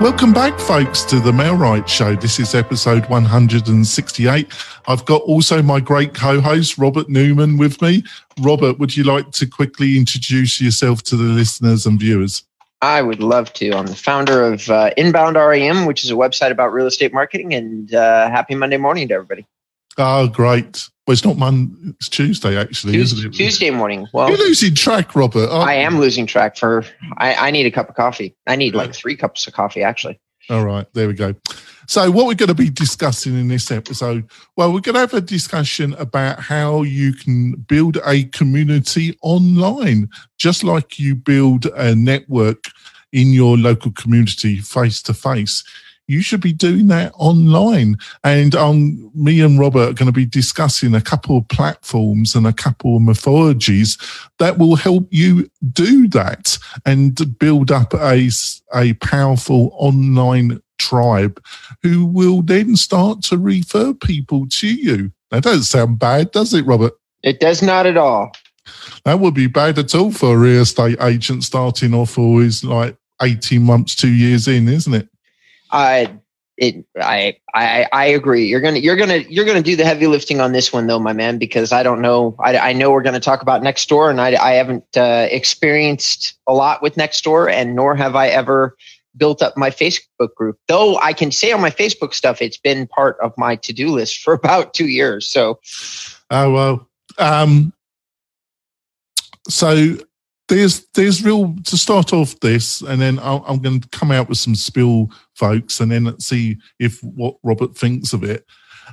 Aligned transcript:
Welcome 0.00 0.32
back, 0.32 0.58
folks, 0.58 1.02
to 1.04 1.20
the 1.20 1.30
MailRight 1.30 1.86
Show. 1.86 2.16
This 2.16 2.40
is 2.40 2.54
episode 2.54 3.04
168. 3.10 4.50
I've 4.88 5.04
got 5.04 5.20
also 5.20 5.60
my 5.60 5.78
great 5.78 6.14
co 6.14 6.40
host, 6.40 6.78
Robert 6.78 7.10
Newman, 7.10 7.58
with 7.58 7.82
me. 7.82 8.02
Robert, 8.40 8.78
would 8.78 8.96
you 8.96 9.04
like 9.04 9.30
to 9.32 9.46
quickly 9.46 9.98
introduce 9.98 10.58
yourself 10.58 11.02
to 11.02 11.16
the 11.16 11.24
listeners 11.24 11.84
and 11.84 12.00
viewers? 12.00 12.44
I 12.80 13.02
would 13.02 13.20
love 13.20 13.52
to. 13.54 13.72
I'm 13.72 13.88
the 13.88 13.94
founder 13.94 14.42
of 14.42 14.70
uh, 14.70 14.88
Inbound 14.96 15.36
REM, 15.36 15.84
which 15.84 16.02
is 16.02 16.10
a 16.10 16.14
website 16.14 16.50
about 16.50 16.72
real 16.72 16.86
estate 16.86 17.12
marketing, 17.12 17.52
and 17.52 17.94
uh, 17.94 18.30
happy 18.30 18.54
Monday 18.54 18.78
morning 18.78 19.06
to 19.08 19.14
everybody. 19.14 19.46
Oh, 19.98 20.28
great. 20.28 20.88
Well, 21.10 21.14
it's 21.14 21.24
not 21.24 21.38
Monday, 21.38 21.74
it's 21.98 22.08
Tuesday, 22.08 22.56
actually, 22.56 22.92
Tuesday, 22.92 23.16
isn't 23.18 23.34
it? 23.34 23.36
Tuesday 23.36 23.70
morning. 23.70 24.06
Well, 24.12 24.28
You're 24.28 24.38
losing 24.38 24.76
track, 24.76 25.16
Robert. 25.16 25.50
I 25.50 25.74
am 25.74 25.98
losing 25.98 26.24
track 26.24 26.56
for, 26.56 26.84
I, 27.16 27.48
I 27.48 27.50
need 27.50 27.66
a 27.66 27.70
cup 27.72 27.88
of 27.88 27.96
coffee. 27.96 28.36
I 28.46 28.54
need 28.54 28.76
like 28.76 28.94
three 28.94 29.16
cups 29.16 29.44
of 29.48 29.52
coffee, 29.52 29.82
actually. 29.82 30.20
All 30.48 30.64
right, 30.64 30.86
there 30.94 31.08
we 31.08 31.14
go. 31.14 31.34
So, 31.88 32.12
what 32.12 32.26
we're 32.26 32.34
going 32.34 32.50
to 32.50 32.54
be 32.54 32.70
discussing 32.70 33.36
in 33.36 33.48
this 33.48 33.72
episode, 33.72 34.30
well, 34.56 34.72
we're 34.72 34.82
going 34.82 34.94
to 34.94 35.00
have 35.00 35.12
a 35.12 35.20
discussion 35.20 35.94
about 35.94 36.38
how 36.38 36.82
you 36.82 37.12
can 37.12 37.54
build 37.54 37.98
a 38.06 38.22
community 38.26 39.18
online, 39.20 40.10
just 40.38 40.62
like 40.62 41.00
you 41.00 41.16
build 41.16 41.66
a 41.74 41.92
network 41.92 42.66
in 43.12 43.32
your 43.32 43.58
local 43.58 43.90
community 43.90 44.58
face 44.58 45.02
to 45.02 45.12
face. 45.12 45.64
You 46.10 46.22
should 46.22 46.40
be 46.40 46.52
doing 46.52 46.88
that 46.88 47.12
online. 47.14 47.96
And 48.24 48.56
um, 48.56 49.12
me 49.14 49.40
and 49.42 49.60
Robert 49.60 49.90
are 49.90 49.92
going 49.92 50.06
to 50.06 50.12
be 50.12 50.26
discussing 50.26 50.92
a 50.92 51.00
couple 51.00 51.36
of 51.36 51.46
platforms 51.46 52.34
and 52.34 52.48
a 52.48 52.52
couple 52.52 52.96
of 52.96 53.02
methodologies 53.02 53.96
that 54.40 54.58
will 54.58 54.74
help 54.74 55.06
you 55.10 55.48
do 55.72 56.08
that 56.08 56.58
and 56.84 57.38
build 57.38 57.70
up 57.70 57.94
a, 57.94 58.28
a 58.74 58.94
powerful 58.94 59.70
online 59.74 60.60
tribe 60.80 61.40
who 61.84 62.04
will 62.04 62.42
then 62.42 62.74
start 62.74 63.22
to 63.22 63.38
refer 63.38 63.94
people 63.94 64.48
to 64.48 64.66
you. 64.66 65.12
That 65.30 65.44
doesn't 65.44 65.62
sound 65.62 66.00
bad, 66.00 66.32
does 66.32 66.52
it, 66.54 66.66
Robert? 66.66 66.94
It 67.22 67.38
does 67.38 67.62
not 67.62 67.86
at 67.86 67.96
all. 67.96 68.32
That 69.04 69.20
would 69.20 69.34
be 69.34 69.46
bad 69.46 69.78
at 69.78 69.94
all 69.94 70.10
for 70.10 70.34
a 70.34 70.38
real 70.38 70.62
estate 70.62 71.00
agent 71.00 71.44
starting 71.44 71.94
off 71.94 72.18
always 72.18 72.64
like 72.64 72.96
18 73.22 73.62
months, 73.62 73.94
two 73.94 74.12
years 74.12 74.48
in, 74.48 74.68
isn't 74.68 74.94
it? 74.94 75.08
I 75.72 76.18
it 76.56 76.84
I 77.00 77.36
I 77.54 77.86
I 77.92 78.04
agree. 78.06 78.46
You're 78.46 78.60
gonna 78.60 78.78
you're 78.78 78.96
gonna 78.96 79.18
you're 79.28 79.46
gonna 79.46 79.62
do 79.62 79.76
the 79.76 79.84
heavy 79.84 80.06
lifting 80.06 80.40
on 80.40 80.52
this 80.52 80.72
one 80.72 80.86
though, 80.86 81.00
my 81.00 81.14
man, 81.14 81.38
because 81.38 81.72
I 81.72 81.82
don't 81.82 82.02
know. 82.02 82.36
I, 82.38 82.58
I 82.58 82.72
know 82.74 82.90
we're 82.90 83.02
gonna 83.02 83.18
talk 83.18 83.42
about 83.42 83.62
Nextdoor, 83.62 84.10
and 84.10 84.20
I 84.20 84.36
I 84.36 84.52
haven't 84.52 84.96
uh, 84.96 85.26
experienced 85.30 86.38
a 86.46 86.52
lot 86.52 86.82
with 86.82 86.96
Nextdoor, 86.96 87.50
and 87.50 87.74
nor 87.74 87.96
have 87.96 88.14
I 88.14 88.28
ever 88.28 88.76
built 89.16 89.42
up 89.42 89.56
my 89.56 89.70
Facebook 89.70 90.34
group. 90.36 90.58
Though 90.68 90.98
I 90.98 91.14
can 91.14 91.32
say 91.32 91.50
on 91.50 91.60
my 91.60 91.70
Facebook 91.70 92.14
stuff, 92.14 92.42
it's 92.42 92.58
been 92.58 92.86
part 92.86 93.16
of 93.20 93.32
my 93.36 93.56
to 93.56 93.72
do 93.72 93.88
list 93.88 94.20
for 94.20 94.34
about 94.34 94.74
two 94.74 94.88
years. 94.88 95.26
So, 95.26 95.60
oh 96.30 96.52
well. 96.52 96.88
Um, 97.18 97.72
so 99.48 99.96
there's 100.50 100.86
there's 100.94 101.24
real 101.24 101.54
to 101.64 101.76
start 101.76 102.12
off 102.12 102.38
this, 102.40 102.82
and 102.82 103.00
then 103.00 103.18
i 103.20 103.36
am 103.48 103.60
going 103.60 103.80
to 103.80 103.88
come 103.90 104.10
out 104.10 104.28
with 104.28 104.38
some 104.38 104.56
spill, 104.56 105.08
folks, 105.34 105.80
and 105.80 105.90
then 105.90 106.18
see 106.18 106.58
if 106.78 107.02
what 107.02 107.36
Robert 107.42 107.76
thinks 107.76 108.12
of 108.12 108.24
it, 108.24 108.44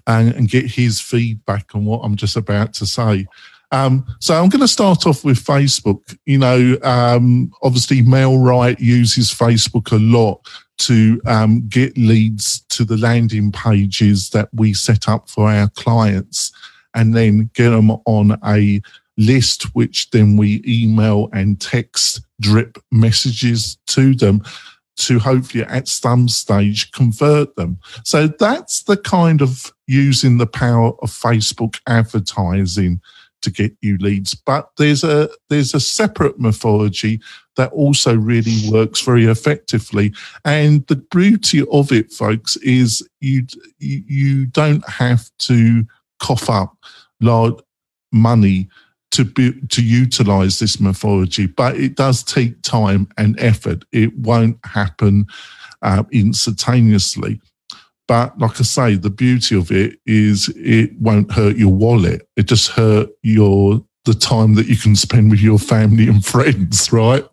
and, 0.05 0.33
and 0.35 0.49
get 0.49 0.65
his 0.65 1.01
feedback 1.01 1.73
on 1.73 1.83
what 1.83 2.01
I'm 2.03 2.15
just 2.15 2.37
about 2.37 2.73
to 2.75 2.85
say. 2.85 3.27
Um, 3.71 4.05
so 4.21 4.41
I'm 4.41 4.49
going 4.49 4.61
to 4.61 4.67
start 4.67 5.05
off 5.07 5.25
with 5.25 5.43
Facebook. 5.43 6.17
You 6.25 6.37
know, 6.37 6.77
um, 6.83 7.51
obviously, 7.63 8.03
MailRight 8.03 8.79
uses 8.79 9.33
Facebook 9.33 9.91
a 9.91 9.99
lot 9.99 10.47
to 10.77 11.19
um, 11.25 11.67
get 11.67 11.97
leads 11.97 12.61
to 12.69 12.85
the 12.85 12.97
landing 12.97 13.51
pages 13.51 14.29
that 14.29 14.47
we 14.53 14.75
set 14.75 15.09
up 15.09 15.27
for 15.27 15.49
our 15.49 15.69
clients, 15.69 16.51
and 16.93 17.15
then 17.15 17.49
get 17.55 17.71
them 17.71 17.89
on 18.05 18.37
a 18.45 18.79
list, 19.17 19.75
which 19.75 20.09
then 20.11 20.37
we 20.37 20.61
email 20.67 21.29
and 21.33 21.59
text 21.59 22.21
drip 22.39 22.77
messages 22.91 23.77
to 23.87 24.13
them 24.13 24.43
to 24.97 25.19
hopefully 25.19 25.63
at 25.63 25.87
some 25.87 26.27
stage 26.27 26.91
convert 26.91 27.55
them. 27.55 27.79
So 28.03 28.27
that's 28.27 28.83
the 28.83 28.97
kind 28.97 29.41
of 29.41 29.71
using 29.85 30.37
the 30.37 30.47
power 30.47 30.93
of 31.01 31.09
Facebook 31.09 31.79
advertising 31.87 32.99
to 33.41 33.51
get 33.51 33.75
you 33.81 33.97
leads. 33.99 34.33
But 34.33 34.69
there's 34.77 35.03
a 35.03 35.29
there's 35.49 35.73
a 35.73 35.79
separate 35.79 36.39
methodology 36.39 37.21
that 37.55 37.71
also 37.71 38.15
really 38.15 38.69
works 38.69 39.01
very 39.01 39.25
effectively. 39.25 40.13
And 40.43 40.85
the 40.87 40.95
beauty 40.95 41.65
of 41.71 41.91
it, 41.91 42.11
folks, 42.11 42.55
is 42.57 43.07
you 43.19 43.45
you 43.79 44.47
don't 44.47 44.87
have 44.89 45.29
to 45.39 45.85
cough 46.19 46.49
up 46.49 46.75
large 47.21 47.59
money 48.11 48.67
to 49.11 49.25
be 49.25 49.53
to 49.69 49.83
utilize 49.83 50.59
this 50.59 50.79
methodology, 50.79 51.47
but 51.47 51.77
it 51.77 51.95
does 51.95 52.23
take 52.23 52.61
time 52.61 53.07
and 53.17 53.39
effort. 53.39 53.85
It 53.91 54.17
won't 54.17 54.57
happen 54.65 55.27
uh, 55.81 56.03
instantaneously. 56.11 57.41
But 58.07 58.37
like 58.39 58.59
I 58.59 58.63
say, 58.63 58.95
the 58.95 59.09
beauty 59.09 59.57
of 59.57 59.71
it 59.71 59.99
is 60.05 60.49
it 60.55 60.91
won't 60.99 61.31
hurt 61.31 61.57
your 61.57 61.73
wallet. 61.73 62.27
It 62.37 62.43
just 62.43 62.69
hurt 62.69 63.09
your 63.21 63.81
the 64.05 64.13
time 64.13 64.55
that 64.55 64.67
you 64.67 64.77
can 64.77 64.95
spend 64.95 65.29
with 65.29 65.41
your 65.41 65.59
family 65.59 66.07
and 66.07 66.25
friends, 66.25 66.91
right? 66.93 67.25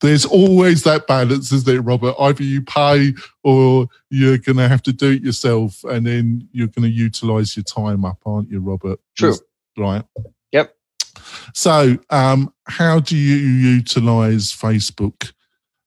There's 0.00 0.24
always 0.24 0.84
that 0.84 1.06
balance, 1.06 1.52
isn't 1.52 1.68
it, 1.68 1.80
Robert? 1.80 2.14
Either 2.18 2.42
you 2.42 2.62
pay 2.62 3.12
or 3.44 3.88
you're 4.08 4.38
going 4.38 4.56
to 4.56 4.68
have 4.68 4.82
to 4.84 4.92
do 4.92 5.10
it 5.10 5.22
yourself, 5.22 5.84
and 5.84 6.06
then 6.06 6.48
you're 6.52 6.68
going 6.68 6.88
to 6.88 6.94
utilize 6.94 7.56
your 7.56 7.64
time 7.64 8.04
up, 8.04 8.18
aren't 8.24 8.50
you, 8.50 8.60
Robert? 8.60 9.00
True. 9.16 9.34
Right. 9.76 10.04
So, 11.54 11.98
um, 12.10 12.52
how 12.66 13.00
do 13.00 13.16
you 13.16 13.36
utilize 13.36 14.52
Facebook 14.52 15.32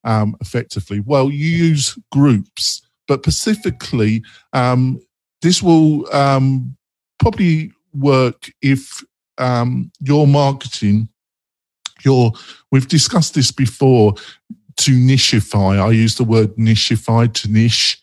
um, 0.04 0.36
effectively? 0.42 1.00
Well, 1.00 1.30
you 1.30 1.48
use 1.48 1.98
groups, 2.12 2.82
but 3.08 3.22
specifically, 3.22 4.24
um, 4.54 5.00
this 5.42 5.62
will 5.62 6.14
um, 6.14 6.76
probably 7.20 7.72
work 7.94 8.52
if 8.62 9.04
um, 9.38 9.92
your 10.00 10.28
marketing, 10.28 11.10
your 12.04 12.32
we've 12.72 12.88
discussed 12.88 13.34
this 13.34 13.52
before 13.52 14.16
to 14.78 14.92
nicheify. 14.92 15.80
I 15.80 15.92
use 15.92 16.16
the 16.16 16.24
word 16.24 16.56
nicheify 16.56 17.34
to 17.34 17.52
niche. 17.52 18.00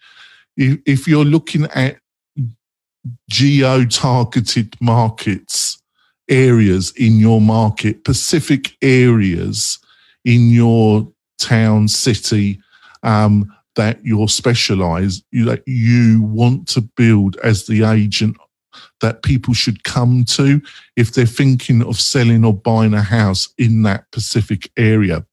If, 0.56 0.78
if 0.86 1.08
you're 1.08 1.24
looking 1.24 1.64
at 1.74 1.98
geo 3.30 3.84
targeted 3.84 4.74
markets, 4.80 5.77
areas 6.28 6.92
in 6.96 7.18
your 7.18 7.40
market, 7.40 7.98
specific 7.98 8.76
areas 8.82 9.78
in 10.24 10.50
your 10.50 11.10
town, 11.38 11.88
city, 11.88 12.60
um, 13.02 13.54
that 13.76 14.04
you're 14.04 14.28
specialized, 14.28 15.24
you, 15.30 15.44
that 15.44 15.62
you 15.66 16.22
want 16.22 16.66
to 16.66 16.80
build 16.80 17.36
as 17.44 17.66
the 17.66 17.84
agent 17.84 18.36
that 19.00 19.22
people 19.22 19.54
should 19.54 19.84
come 19.84 20.24
to 20.24 20.60
if 20.96 21.12
they're 21.12 21.26
thinking 21.26 21.82
of 21.84 22.00
selling 22.00 22.44
or 22.44 22.52
buying 22.52 22.94
a 22.94 23.02
house 23.02 23.48
in 23.58 23.82
that 23.82 24.04
specific 24.12 24.70
area. 24.76 25.24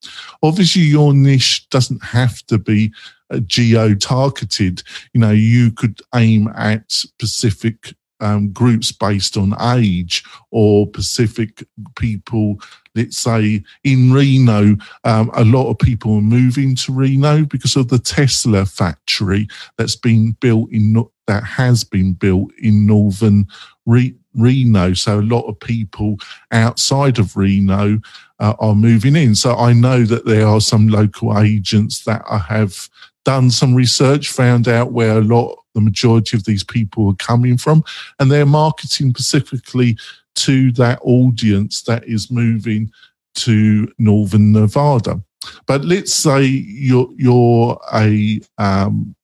Obviously, 0.43 0.83
your 0.83 1.13
niche 1.13 1.67
doesn't 1.69 2.03
have 2.03 2.45
to 2.45 2.57
be 2.57 2.93
uh, 3.31 3.39
geo 3.39 3.95
targeted. 3.95 4.83
You 5.13 5.21
know, 5.21 5.31
you 5.31 5.71
could 5.71 6.01
aim 6.13 6.47
at 6.55 6.91
specific 6.91 7.95
um, 8.19 8.51
groups 8.51 8.91
based 8.91 9.37
on 9.37 9.53
age 9.77 10.23
or 10.51 10.87
Pacific 10.87 11.63
people. 11.97 12.59
Let's 12.95 13.17
say 13.17 13.63
in 13.83 14.13
Reno, 14.13 14.77
um, 15.03 15.29
a 15.33 15.43
lot 15.43 15.69
of 15.69 15.77
people 15.79 16.15
are 16.15 16.21
moving 16.21 16.75
to 16.77 16.93
Reno 16.93 17.43
because 17.45 17.75
of 17.75 17.89
the 17.89 17.99
Tesla 17.99 18.65
factory 18.65 19.47
that's 19.77 19.95
been 19.95 20.31
built 20.39 20.71
in 20.71 21.05
that 21.27 21.43
has 21.43 21.83
been 21.83 22.13
built 22.13 22.51
in 22.59 22.85
northern 22.85 23.47
Re- 23.85 24.15
Reno. 24.35 24.93
So 24.93 25.19
a 25.19 25.21
lot 25.21 25.47
of 25.47 25.59
people 25.59 26.17
outside 26.51 27.19
of 27.19 27.35
Reno 27.35 27.99
uh, 28.39 28.53
are 28.59 28.75
moving 28.75 29.15
in. 29.15 29.35
So 29.35 29.55
I 29.55 29.73
know 29.73 30.03
that 30.03 30.25
there 30.25 30.47
are 30.47 30.61
some 30.61 30.87
local 30.87 31.37
agents 31.39 32.03
that 32.05 32.23
I 32.29 32.37
have 32.37 32.89
done 33.23 33.49
some 33.49 33.73
research, 33.73 34.31
found 34.31 34.67
out 34.67 34.91
where 34.91 35.17
a 35.17 35.21
lot 35.21 35.57
the 35.73 35.81
majority 35.81 36.37
of 36.37 36.45
these 36.45 36.63
people 36.63 37.09
are 37.09 37.15
coming 37.15 37.57
from, 37.57 37.83
and 38.19 38.31
they're 38.31 38.45
marketing 38.45 39.09
specifically 39.09 39.97
to 40.35 40.71
that 40.73 40.99
audience 41.03 41.81
that 41.83 42.03
is 42.05 42.31
moving 42.31 42.91
to 43.35 43.91
northern 43.97 44.53
Nevada. 44.53 45.21
But 45.67 45.85
let's 45.85 46.13
say 46.13 46.43
you're 46.43 47.09
you're 47.17 47.79
a 47.93 48.39
um, 48.57 49.15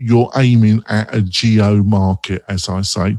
you're 0.00 0.30
aiming 0.34 0.82
at 0.88 1.14
a 1.14 1.20
geo 1.22 1.82
market, 1.82 2.42
as 2.48 2.68
I 2.68 2.80
say. 2.80 3.18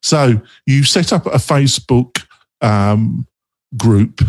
So 0.00 0.40
you 0.66 0.84
set 0.84 1.12
up 1.12 1.26
a 1.26 1.36
Facebook 1.36 2.24
um, 2.60 3.26
group, 3.76 4.20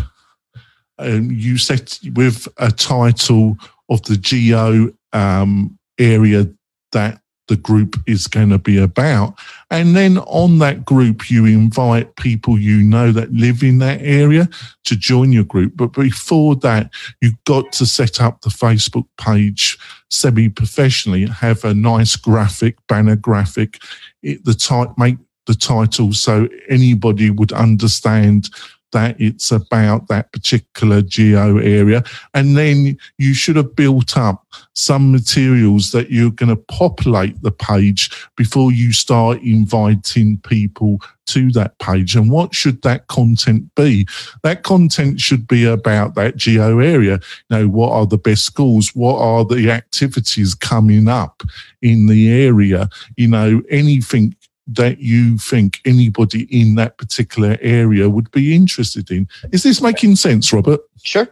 and 0.98 1.32
you 1.32 1.58
set 1.58 1.98
with 2.14 2.48
a 2.58 2.70
title 2.72 3.56
of 3.88 4.02
the 4.02 4.16
geo 4.16 4.92
um, 5.12 5.78
area 5.98 6.48
that 6.92 7.20
the 7.48 7.56
group 7.56 7.96
is 8.06 8.26
going 8.26 8.48
to 8.50 8.58
be 8.58 8.78
about. 8.78 9.38
And 9.70 9.94
then 9.94 10.18
on 10.18 10.58
that 10.58 10.84
group, 10.84 11.30
you 11.30 11.44
invite 11.44 12.16
people 12.16 12.58
you 12.58 12.82
know 12.82 13.12
that 13.12 13.32
live 13.32 13.62
in 13.62 13.78
that 13.78 14.00
area 14.02 14.48
to 14.84 14.96
join 14.96 15.32
your 15.32 15.44
group. 15.44 15.76
But 15.76 15.92
before 15.92 16.56
that, 16.56 16.90
you've 17.20 17.42
got 17.44 17.72
to 17.74 17.86
set 17.86 18.20
up 18.20 18.40
the 18.40 18.50
Facebook 18.50 19.06
page 19.20 19.78
semi 20.10 20.48
professionally, 20.48 21.26
have 21.26 21.64
a 21.64 21.74
nice 21.74 22.16
graphic, 22.16 22.76
banner 22.88 23.16
graphic, 23.16 23.78
it, 24.22 24.44
the 24.44 24.54
type, 24.54 24.90
make 24.96 25.16
the 25.46 25.54
title 25.54 26.12
so 26.12 26.48
anybody 26.68 27.30
would 27.30 27.52
understand 27.52 28.50
that 28.96 29.20
it's 29.20 29.52
about 29.52 30.08
that 30.08 30.32
particular 30.32 31.02
geo 31.02 31.58
area. 31.58 32.02
And 32.32 32.56
then 32.56 32.96
you 33.18 33.34
should 33.34 33.56
have 33.56 33.76
built 33.76 34.16
up 34.16 34.46
some 34.72 35.12
materials 35.12 35.90
that 35.90 36.10
you're 36.10 36.30
going 36.30 36.48
to 36.48 36.56
populate 36.56 37.42
the 37.42 37.50
page 37.50 38.10
before 38.36 38.72
you 38.72 38.94
start 38.94 39.42
inviting 39.42 40.38
people 40.38 40.98
to 41.26 41.52
that 41.52 41.78
page. 41.78 42.16
And 42.16 42.30
what 42.30 42.54
should 42.54 42.80
that 42.82 43.08
content 43.08 43.74
be? 43.74 44.06
That 44.42 44.62
content 44.62 45.20
should 45.20 45.46
be 45.46 45.66
about 45.66 46.14
that 46.14 46.36
geo 46.36 46.78
area. 46.78 47.20
You 47.50 47.56
know, 47.56 47.68
what 47.68 47.92
are 47.92 48.06
the 48.06 48.16
best 48.16 48.44
schools? 48.44 48.94
What 48.94 49.18
are 49.18 49.44
the 49.44 49.70
activities 49.70 50.54
coming 50.54 51.06
up 51.06 51.42
in 51.82 52.06
the 52.06 52.32
area? 52.32 52.88
You 53.18 53.28
know, 53.28 53.62
anything 53.68 54.34
that 54.66 54.98
you 54.98 55.38
think 55.38 55.80
anybody 55.84 56.42
in 56.50 56.74
that 56.74 56.98
particular 56.98 57.56
area 57.60 58.08
would 58.08 58.30
be 58.32 58.54
interested 58.54 59.10
in. 59.10 59.28
Is 59.52 59.62
this 59.62 59.80
making 59.80 60.16
sense, 60.16 60.52
Robert? 60.52 60.80
Sure. 61.02 61.28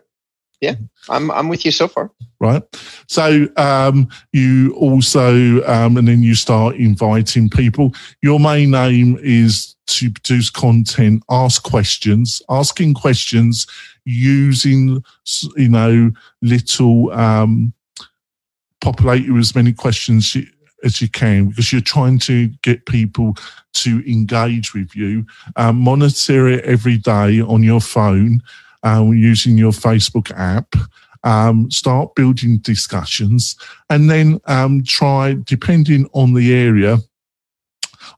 Yeah, 0.60 0.76
I'm 1.10 1.31
I'm 1.31 1.48
with 1.48 1.66
you 1.66 1.70
so 1.70 1.88
far. 1.88 2.10
Right. 2.40 2.62
So 3.06 3.48
um, 3.56 4.08
you 4.32 4.72
also 4.75 5.62
um, 5.66 5.96
and 5.96 6.08
then 6.08 6.22
you 6.22 6.34
start 6.34 6.76
inviting 6.76 7.50
people. 7.50 7.92
Your 8.22 8.40
main 8.40 8.75
aim 8.75 9.19
is 9.20 9.75
to 9.86 10.10
produce 10.10 10.48
content, 10.48 11.22
ask 11.28 11.62
questions, 11.62 12.40
asking 12.48 12.94
questions 12.94 13.66
using 14.04 15.04
you 15.56 15.69
know 15.69 16.10
little 16.40 17.10
um, 17.12 17.75
populate 18.81 19.25
you 19.25 19.36
as 19.38 19.54
many 19.54 19.72
questions 19.72 20.36
as 20.84 21.00
you 21.00 21.08
can 21.08 21.48
because 21.48 21.72
you're 21.72 21.81
trying 21.81 22.19
to 22.20 22.48
get 22.62 22.86
people 22.86 23.34
to 23.75 24.02
engage 24.10 24.75
with 24.75 24.94
you. 24.94 25.26
Um, 25.56 25.81
monitor 25.81 26.48
it 26.48 26.64
every 26.64 26.98
day 26.98 27.40
on 27.40 27.62
your 27.62 27.81
phone 27.81 28.42
uh, 28.84 29.04
using 29.10 29.58
your 29.58 29.72
Facebook 29.72 30.31
app. 30.36 30.75
Um, 31.25 31.70
start 31.70 32.14
building 32.14 32.58
discussions 32.58 33.56
and 33.88 34.10
then 34.10 34.42
um, 34.44 34.84
try, 34.84 35.36
depending 35.44 36.06
on 36.12 36.34
the 36.34 36.52
area, 36.52 36.98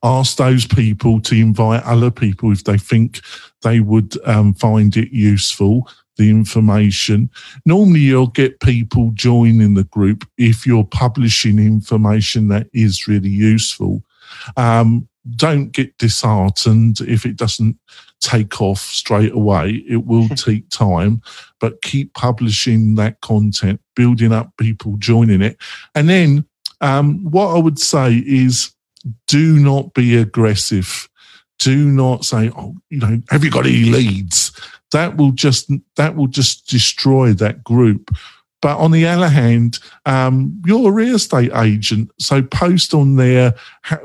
ask 0.02 0.36
those 0.36 0.66
people 0.66 1.20
to 1.20 1.36
invite 1.36 1.84
other 1.84 2.10
people 2.10 2.50
if 2.50 2.64
they 2.64 2.78
think 2.78 3.20
they 3.62 3.78
would 3.78 4.16
um, 4.26 4.54
find 4.54 4.96
it 4.96 5.12
useful 5.12 5.88
the 6.16 6.30
information. 6.30 7.30
Normally, 7.64 8.00
you'll 8.00 8.28
get 8.28 8.60
people 8.60 9.10
joining 9.14 9.74
the 9.74 9.84
group 9.84 10.28
if 10.38 10.66
you're 10.66 10.84
publishing 10.84 11.58
information 11.58 12.48
that 12.48 12.68
is 12.72 13.06
really 13.06 13.28
useful. 13.28 14.02
Um, 14.56 15.08
don't 15.34 15.72
get 15.72 15.96
disheartened 15.98 17.00
if 17.00 17.26
it 17.26 17.36
doesn't 17.36 17.76
take 18.20 18.60
off 18.60 18.80
straight 18.80 19.32
away. 19.32 19.84
It 19.88 20.06
will 20.06 20.28
take 20.36 20.68
time, 20.70 21.22
but 21.60 21.82
keep 21.82 22.14
publishing 22.14 22.94
that 22.96 23.20
content, 23.20 23.80
building 23.94 24.32
up 24.32 24.56
people 24.56 24.96
joining 24.98 25.42
it. 25.42 25.56
And 25.94 26.08
then 26.08 26.46
um, 26.80 27.24
what 27.24 27.54
I 27.54 27.58
would 27.58 27.78
say 27.78 28.22
is 28.26 28.72
do 29.26 29.58
not 29.58 29.94
be 29.94 30.16
aggressive. 30.16 31.08
Do 31.58 31.90
not 31.90 32.24
say, 32.24 32.50
oh, 32.56 32.76
you 32.90 32.98
know, 32.98 33.20
have 33.30 33.42
you 33.42 33.50
got 33.50 33.66
any 33.66 33.84
leads? 33.84 34.52
That 34.92 35.16
will 35.16 35.32
just 35.32 35.70
that 35.96 36.16
will 36.16 36.28
just 36.28 36.68
destroy 36.68 37.32
that 37.34 37.64
group. 37.64 38.10
But 38.62 38.78
on 38.78 38.90
the 38.90 39.06
other 39.06 39.28
hand, 39.28 39.78
um, 40.06 40.60
you're 40.64 40.88
a 40.88 40.92
real 40.92 41.16
estate 41.16 41.52
agent, 41.54 42.10
so 42.18 42.42
post 42.42 42.94
on 42.94 43.16
there, 43.16 43.54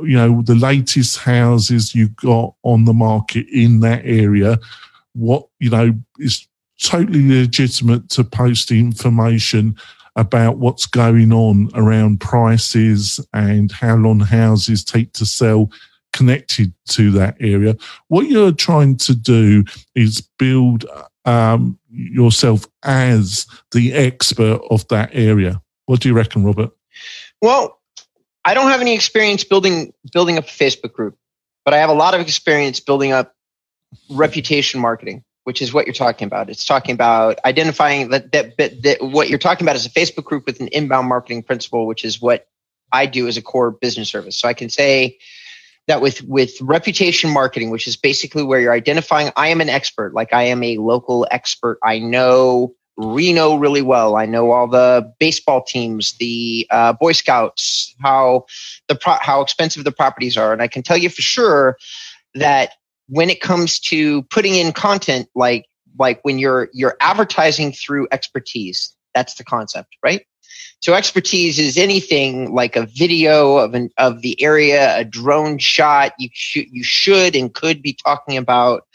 you 0.03 0.15
know, 0.15 0.41
the 0.41 0.55
latest 0.55 1.19
houses 1.19 1.95
you've 1.95 2.15
got 2.17 2.53
on 2.63 2.85
the 2.85 2.93
market 2.93 3.47
in 3.51 3.79
that 3.79 4.01
area. 4.03 4.59
What 5.13 5.47
you 5.59 5.69
know 5.69 5.93
is 6.19 6.47
totally 6.81 7.27
legitimate 7.27 8.09
to 8.09 8.23
post 8.23 8.71
information 8.71 9.75
about 10.15 10.57
what's 10.57 10.85
going 10.85 11.31
on 11.31 11.69
around 11.73 12.19
prices 12.19 13.19
and 13.33 13.71
how 13.71 13.95
long 13.95 14.19
houses 14.19 14.83
take 14.83 15.13
to 15.13 15.25
sell 15.25 15.71
connected 16.13 16.73
to 16.89 17.11
that 17.11 17.35
area. 17.39 17.75
What 18.07 18.27
you're 18.27 18.51
trying 18.51 18.97
to 18.97 19.15
do 19.15 19.63
is 19.95 20.21
build 20.37 20.85
um, 21.25 21.77
yourself 21.89 22.67
as 22.83 23.45
the 23.71 23.93
expert 23.93 24.61
of 24.69 24.87
that 24.89 25.09
area. 25.13 25.61
What 25.85 26.01
do 26.01 26.09
you 26.09 26.15
reckon, 26.15 26.43
Robert? 26.43 26.71
Well, 27.41 27.79
I 28.45 28.53
don't 28.53 28.69
have 28.69 28.81
any 28.81 28.95
experience 28.95 29.43
building 29.43 29.93
building 30.11 30.37
up 30.37 30.45
a 30.45 30.47
Facebook 30.47 30.93
group, 30.93 31.17
but 31.63 31.73
I 31.73 31.77
have 31.77 31.89
a 31.89 31.93
lot 31.93 32.13
of 32.13 32.21
experience 32.21 32.79
building 32.79 33.11
up 33.11 33.35
reputation 34.09 34.79
marketing, 34.79 35.23
which 35.43 35.61
is 35.61 35.73
what 35.73 35.85
you're 35.85 35.93
talking 35.93 36.25
about. 36.25 36.49
It's 36.49 36.65
talking 36.65 36.93
about 36.93 37.39
identifying 37.45 38.09
that, 38.09 38.31
that, 38.31 38.57
that, 38.57 38.81
that 38.83 39.01
what 39.01 39.29
you're 39.29 39.39
talking 39.39 39.65
about 39.65 39.75
is 39.75 39.85
a 39.85 39.89
Facebook 39.89 40.23
group 40.23 40.45
with 40.45 40.59
an 40.59 40.69
inbound 40.69 41.07
marketing 41.07 41.43
principle, 41.43 41.85
which 41.85 42.03
is 42.03 42.21
what 42.21 42.47
I 42.91 43.05
do 43.05 43.27
as 43.27 43.37
a 43.37 43.41
core 43.41 43.71
business 43.71 44.09
service. 44.09 44.37
So 44.37 44.47
I 44.47 44.53
can 44.53 44.69
say, 44.69 45.17
that 45.87 46.01
with 46.01 46.21
with 46.23 46.59
reputation 46.61 47.29
marketing 47.29 47.69
which 47.69 47.87
is 47.87 47.97
basically 47.97 48.43
where 48.43 48.59
you're 48.59 48.73
identifying 48.73 49.31
i 49.35 49.47
am 49.47 49.61
an 49.61 49.69
expert. 49.69 50.13
Like 50.13 50.33
i 50.33 50.43
am 50.43 50.63
a 50.63 50.77
local 50.77 51.27
expert. 51.31 51.79
I 51.83 51.99
know 51.99 52.73
reno 52.97 53.55
really 53.55 53.81
well. 53.81 54.15
I 54.15 54.25
know 54.25 54.51
all 54.51 54.67
the 54.67 55.11
baseball 55.19 55.63
teams 55.63 56.13
the 56.19 56.67
uh, 56.69 56.93
boy 56.93 57.13
scouts 57.13 57.95
how 58.01 58.45
the 58.87 58.95
pro- 58.95 59.17
how 59.21 59.41
expensive 59.41 59.83
the 59.83 59.91
properties 59.91 60.37
are. 60.37 60.53
And 60.53 60.61
i 60.61 60.67
can 60.67 60.83
tell 60.83 60.97
you 60.97 61.09
for 61.09 61.21
sure 61.21 61.77
that 62.35 62.73
when 63.07 63.29
it 63.29 63.41
comes 63.41 63.79
to 63.79 64.23
putting 64.23 64.55
in 64.55 64.71
content 64.71 65.27
like 65.35 65.65
like 65.99 66.19
when 66.23 66.39
you're 66.39 66.69
you're 66.73 66.95
advertising 67.01 67.71
through 67.71 68.07
expertise 68.11 68.95
that's 69.13 69.35
the 69.35 69.43
concept 69.43 69.97
right 70.03 70.25
so 70.81 70.95
expertise 70.95 71.59
is 71.59 71.77
anything 71.77 72.55
like 72.55 72.75
a 72.75 72.87
video 72.87 73.57
of 73.57 73.75
an 73.75 73.91
of 73.99 74.21
the 74.21 74.41
area, 74.41 74.97
a 74.97 75.03
drone 75.03 75.59
shot. 75.59 76.13
You 76.17 76.29
should 76.33 76.65
you 76.71 76.83
should 76.83 77.35
and 77.35 77.53
could 77.53 77.83
be 77.83 77.93
talking 77.93 78.35
about 78.35 78.87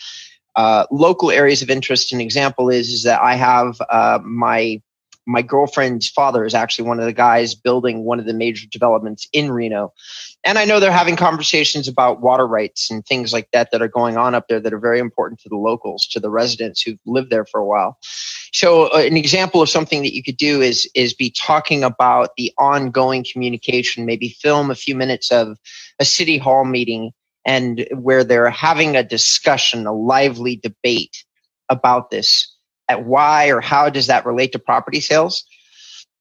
uh, 0.56 0.86
local 0.90 1.30
areas 1.30 1.62
of 1.62 1.70
interest. 1.70 2.12
An 2.12 2.20
example 2.20 2.70
is 2.70 2.88
is 2.88 3.04
that 3.04 3.20
I 3.22 3.34
have 3.34 3.80
uh, 3.88 4.18
my 4.24 4.82
my 5.26 5.42
girlfriend's 5.42 6.08
father 6.08 6.44
is 6.44 6.54
actually 6.54 6.88
one 6.88 7.00
of 7.00 7.04
the 7.04 7.12
guys 7.12 7.54
building 7.54 8.04
one 8.04 8.20
of 8.20 8.26
the 8.26 8.32
major 8.32 8.66
developments 8.68 9.28
in 9.32 9.50
Reno. 9.50 9.92
And 10.44 10.56
I 10.56 10.64
know 10.64 10.78
they're 10.78 10.92
having 10.92 11.16
conversations 11.16 11.88
about 11.88 12.20
water 12.20 12.46
rights 12.46 12.90
and 12.90 13.04
things 13.04 13.32
like 13.32 13.50
that 13.50 13.72
that 13.72 13.82
are 13.82 13.88
going 13.88 14.16
on 14.16 14.34
up 14.34 14.46
there 14.46 14.60
that 14.60 14.72
are 14.72 14.78
very 14.78 15.00
important 15.00 15.40
to 15.40 15.48
the 15.48 15.56
locals, 15.56 16.06
to 16.08 16.20
the 16.20 16.30
residents 16.30 16.80
who've 16.80 16.98
lived 17.04 17.30
there 17.30 17.44
for 17.44 17.58
a 17.58 17.66
while. 17.66 17.98
So 18.52 18.86
uh, 18.92 18.98
an 18.98 19.16
example 19.16 19.60
of 19.60 19.68
something 19.68 20.02
that 20.02 20.14
you 20.14 20.22
could 20.22 20.36
do 20.36 20.62
is 20.62 20.88
is 20.94 21.12
be 21.12 21.30
talking 21.30 21.82
about 21.82 22.36
the 22.36 22.52
ongoing 22.56 23.24
communication, 23.30 24.06
maybe 24.06 24.28
film 24.28 24.70
a 24.70 24.76
few 24.76 24.94
minutes 24.94 25.32
of 25.32 25.58
a 25.98 26.04
city 26.04 26.38
hall 26.38 26.64
meeting 26.64 27.12
and 27.44 27.86
where 27.92 28.24
they're 28.24 28.50
having 28.50 28.96
a 28.96 29.02
discussion, 29.02 29.86
a 29.86 29.92
lively 29.92 30.56
debate 30.56 31.24
about 31.68 32.10
this 32.10 32.55
at 32.88 33.04
why 33.04 33.48
or 33.48 33.60
how 33.60 33.90
does 33.90 34.06
that 34.06 34.26
relate 34.26 34.52
to 34.52 34.58
property 34.58 35.00
sales 35.00 35.44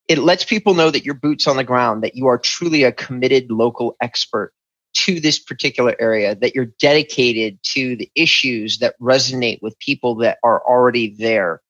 it 0.07 0.19
lets 0.19 0.45
people 0.45 0.75
know 0.75 0.91
that 0.91 1.05
your 1.05 1.15
boots 1.15 1.47
on 1.47 1.57
the 1.57 1.63
ground 1.63 2.03
that 2.03 2.15
you 2.15 2.27
are 2.27 2.37
truly 2.37 2.83
a 2.83 2.91
committed 2.91 3.51
local 3.51 3.95
expert 4.01 4.53
to 4.95 5.19
this 5.19 5.39
particular 5.39 5.95
area 5.99 6.35
that 6.35 6.55
you're 6.55 6.71
dedicated 6.79 7.59
to 7.61 7.95
the 7.97 8.09
issues 8.15 8.79
that 8.79 8.99
resonate 8.99 9.61
with 9.61 9.77
people 9.79 10.15
that 10.15 10.37
are 10.43 10.63
already 10.65 11.13
there. 11.17 11.61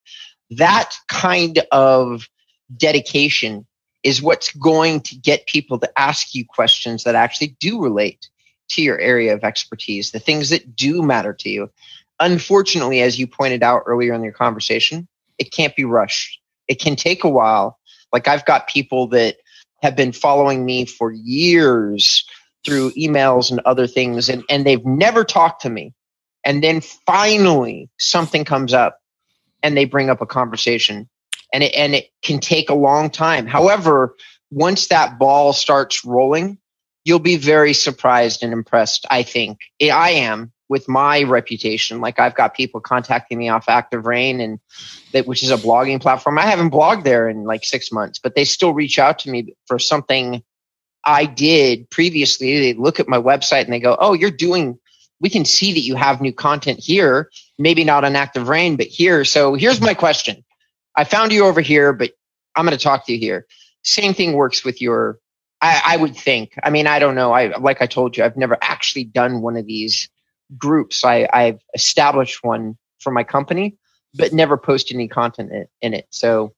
That 0.51 0.95
kind 1.07 1.59
of 1.71 2.27
dedication 2.77 3.65
is 4.03 4.21
what's 4.21 4.53
going 4.53 5.01
to 5.01 5.15
get 5.15 5.47
people 5.47 5.79
to 5.79 5.99
ask 5.99 6.35
you 6.35 6.45
questions 6.47 7.03
that 7.03 7.15
actually 7.15 7.57
do 7.59 7.81
relate 7.81 8.29
to 8.69 8.83
your 8.83 8.99
area 8.99 9.33
of 9.33 9.43
expertise 9.43 10.09
the 10.09 10.19
things 10.19 10.49
that 10.49 10.75
do 10.75 11.03
matter 11.03 11.33
to 11.33 11.49
you 11.49 11.69
Unfortunately, 12.19 13.01
as 13.01 13.19
you 13.19 13.27
pointed 13.27 13.63
out 13.63 13.83
earlier 13.85 14.13
in 14.13 14.23
your 14.23 14.33
conversation, 14.33 15.07
it 15.37 15.51
can't 15.51 15.75
be 15.75 15.83
rushed. 15.83 16.39
It 16.67 16.79
can 16.79 16.95
take 16.95 17.23
a 17.23 17.29
while. 17.29 17.79
Like 18.13 18.27
I've 18.27 18.45
got 18.45 18.67
people 18.67 19.07
that 19.07 19.37
have 19.81 19.95
been 19.95 20.11
following 20.11 20.65
me 20.65 20.85
for 20.85 21.11
years 21.11 22.25
through 22.65 22.91
emails 22.91 23.51
and 23.51 23.59
other 23.65 23.85
things, 23.85 24.29
and, 24.29 24.43
and 24.49 24.65
they've 24.65 24.85
never 24.85 25.23
talked 25.23 25.61
to 25.61 25.69
me. 25.69 25.93
And 26.43 26.63
then 26.63 26.81
finally, 26.81 27.89
something 27.99 28.45
comes 28.45 28.73
up 28.73 28.99
and 29.61 29.75
they 29.75 29.85
bring 29.85 30.09
up 30.09 30.21
a 30.21 30.25
conversation. 30.25 31.09
and 31.53 31.63
it 31.63 31.73
and 31.75 31.95
it 31.95 32.09
can 32.21 32.39
take 32.39 32.69
a 32.69 32.75
long 32.75 33.09
time. 33.09 33.47
However, 33.47 34.15
once 34.51 34.87
that 34.87 35.17
ball 35.19 35.53
starts 35.53 36.05
rolling, 36.05 36.57
you'll 37.03 37.19
be 37.19 37.37
very 37.37 37.73
surprised 37.73 38.43
and 38.43 38.53
impressed. 38.53 39.05
I 39.09 39.23
think 39.23 39.59
I 39.81 40.11
am 40.11 40.51
with 40.69 40.87
my 40.87 41.23
reputation. 41.23 42.01
Like 42.01 42.19
I've 42.19 42.35
got 42.35 42.55
people 42.55 42.79
contacting 42.79 43.37
me 43.37 43.49
off 43.49 43.69
Active 43.69 44.05
Rain 44.05 44.39
and 44.39 44.59
that 45.13 45.27
which 45.27 45.43
is 45.43 45.51
a 45.51 45.57
blogging 45.57 46.01
platform. 46.01 46.37
I 46.37 46.43
haven't 46.43 46.71
blogged 46.71 47.03
there 47.03 47.29
in 47.29 47.43
like 47.43 47.63
six 47.63 47.91
months, 47.91 48.19
but 48.19 48.35
they 48.35 48.45
still 48.45 48.73
reach 48.73 48.97
out 48.97 49.19
to 49.19 49.29
me 49.29 49.55
for 49.67 49.79
something 49.79 50.43
I 51.03 51.25
did 51.25 51.89
previously. 51.89 52.59
They 52.59 52.73
look 52.73 52.99
at 52.99 53.07
my 53.07 53.19
website 53.19 53.65
and 53.65 53.73
they 53.73 53.79
go, 53.79 53.95
Oh, 53.99 54.13
you're 54.13 54.31
doing 54.31 54.79
we 55.21 55.29
can 55.29 55.45
see 55.45 55.73
that 55.73 55.79
you 55.79 55.95
have 55.95 56.19
new 56.19 56.33
content 56.33 56.79
here, 56.79 57.29
maybe 57.57 57.83
not 57.83 58.03
on 58.03 58.15
Active 58.15 58.49
Rain, 58.49 58.75
but 58.75 58.87
here. 58.87 59.23
So 59.23 59.53
here's 59.53 59.79
my 59.79 59.93
question. 59.93 60.43
I 60.95 61.05
found 61.05 61.31
you 61.31 61.45
over 61.45 61.61
here, 61.61 61.93
but 61.93 62.11
I'm 62.55 62.65
going 62.65 62.77
to 62.77 62.83
talk 62.83 63.05
to 63.05 63.13
you 63.13 63.19
here. 63.19 63.45
Same 63.83 64.13
thing 64.13 64.33
works 64.33 64.65
with 64.65 64.81
your 64.81 65.19
I, 65.61 65.81
I 65.85 65.97
would 65.97 66.15
think. 66.15 66.53
I 66.63 66.69
mean, 66.69 66.85
I 66.85 66.99
don't 66.99 67.15
know. 67.15 67.31
I 67.31 67.57
like 67.57 67.81
I 67.81 67.87
told 67.87 68.17
you, 68.17 68.23
I've 68.23 68.37
never 68.37 68.57
actually 68.61 69.05
done 69.05 69.41
one 69.41 69.55
of 69.55 69.65
these 69.65 70.09
groups. 70.57 71.03
I, 71.03 71.27
I've 71.33 71.59
established 71.73 72.43
one 72.43 72.77
for 72.99 73.11
my 73.11 73.23
company, 73.23 73.77
but 74.13 74.33
never 74.33 74.57
posted 74.57 74.95
any 74.95 75.07
content 75.07 75.51
in, 75.51 75.67
in 75.81 75.93
it. 75.93 76.07
So 76.09 76.53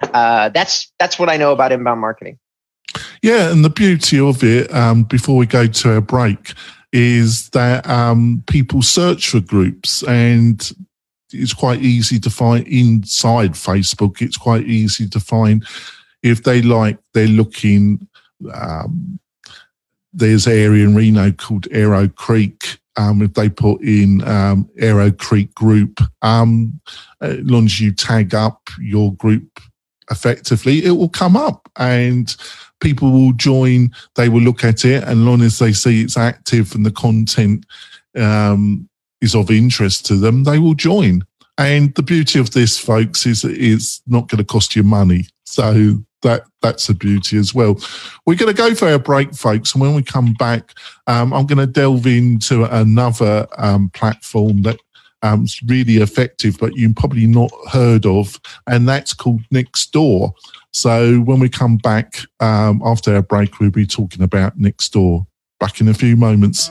uh, 0.00 0.50
that's 0.50 0.92
that's 0.98 1.18
what 1.18 1.28
I 1.28 1.36
know 1.36 1.52
about 1.52 1.72
inbound 1.72 2.00
marketing. 2.00 2.38
Yeah, 3.22 3.50
and 3.50 3.64
the 3.64 3.70
beauty 3.70 4.20
of 4.20 4.42
it, 4.42 4.72
um, 4.72 5.02
before 5.02 5.36
we 5.36 5.46
go 5.46 5.66
to 5.66 5.92
a 5.92 6.00
break, 6.00 6.52
is 6.92 7.50
that 7.50 7.88
um, 7.88 8.42
people 8.46 8.82
search 8.82 9.28
for 9.30 9.40
groups 9.40 10.02
and 10.04 10.72
it's 11.32 11.52
quite 11.52 11.80
easy 11.80 12.18
to 12.20 12.30
find 12.30 12.66
inside 12.66 13.52
Facebook. 13.52 14.22
It's 14.22 14.36
quite 14.36 14.66
easy 14.66 15.08
to 15.08 15.20
find 15.20 15.66
if 16.22 16.42
they 16.42 16.62
like, 16.62 16.98
they're 17.12 17.26
looking 17.26 18.08
um, 18.52 19.18
there's 20.16 20.46
an 20.46 20.54
area 20.54 20.84
in 20.84 20.94
Reno 20.94 21.30
called 21.30 21.68
Arrow 21.70 22.08
Creek. 22.08 22.78
Um, 22.96 23.20
if 23.20 23.34
they 23.34 23.50
put 23.50 23.82
in 23.82 24.26
um, 24.26 24.68
Arrow 24.78 25.10
Creek 25.10 25.54
Group, 25.54 26.00
um, 26.22 26.80
as 27.20 27.38
long 27.40 27.66
as 27.66 27.78
you 27.78 27.92
tag 27.92 28.34
up 28.34 28.70
your 28.80 29.14
group 29.14 29.60
effectively, 30.10 30.82
it 30.82 30.92
will 30.92 31.10
come 31.10 31.36
up 31.36 31.68
and 31.76 32.34
people 32.80 33.12
will 33.12 33.32
join. 33.32 33.90
They 34.14 34.30
will 34.30 34.40
look 34.40 34.64
at 34.64 34.86
it, 34.86 35.02
and 35.02 35.10
as 35.10 35.18
long 35.18 35.42
as 35.42 35.58
they 35.58 35.74
see 35.74 36.02
it's 36.02 36.16
active 36.16 36.74
and 36.74 36.86
the 36.86 36.90
content 36.90 37.66
um, 38.16 38.88
is 39.20 39.34
of 39.34 39.50
interest 39.50 40.06
to 40.06 40.16
them, 40.16 40.44
they 40.44 40.58
will 40.58 40.74
join. 40.74 41.22
And 41.58 41.94
the 41.94 42.02
beauty 42.02 42.38
of 42.38 42.52
this, 42.52 42.78
folks, 42.78 43.26
is 43.26 43.44
it's 43.44 44.02
not 44.06 44.28
going 44.28 44.38
to 44.38 44.44
cost 44.44 44.74
you 44.74 44.82
money. 44.82 45.26
So 45.44 46.02
that 46.22 46.44
that's 46.62 46.88
a 46.88 46.94
beauty 46.94 47.38
as 47.38 47.54
well. 47.54 47.78
We're 48.26 48.36
going 48.36 48.54
to 48.54 48.56
go 48.56 48.74
for 48.74 48.92
a 48.92 48.98
break, 48.98 49.34
folks, 49.34 49.74
and 49.74 49.80
when 49.80 49.94
we 49.94 50.02
come 50.02 50.32
back, 50.34 50.72
um, 51.06 51.32
I'm 51.32 51.46
going 51.46 51.58
to 51.58 51.66
delve 51.66 52.06
into 52.06 52.64
another 52.64 53.46
um, 53.58 53.90
platform 53.90 54.62
that 54.62 54.78
um, 55.22 55.44
is 55.44 55.62
really 55.62 55.96
effective, 55.96 56.58
but 56.58 56.76
you've 56.76 56.96
probably 56.96 57.26
not 57.26 57.50
heard 57.70 58.06
of, 58.06 58.40
and 58.66 58.88
that's 58.88 59.14
called 59.14 59.42
Nextdoor. 59.52 60.32
So 60.72 61.20
when 61.20 61.40
we 61.40 61.48
come 61.48 61.78
back 61.78 62.18
um, 62.40 62.82
after 62.84 63.14
our 63.14 63.22
break, 63.22 63.60
we'll 63.60 63.70
be 63.70 63.86
talking 63.86 64.22
about 64.22 64.58
Nextdoor. 64.58 65.26
Back 65.58 65.80
in 65.80 65.88
a 65.88 65.94
few 65.94 66.16
moments. 66.16 66.70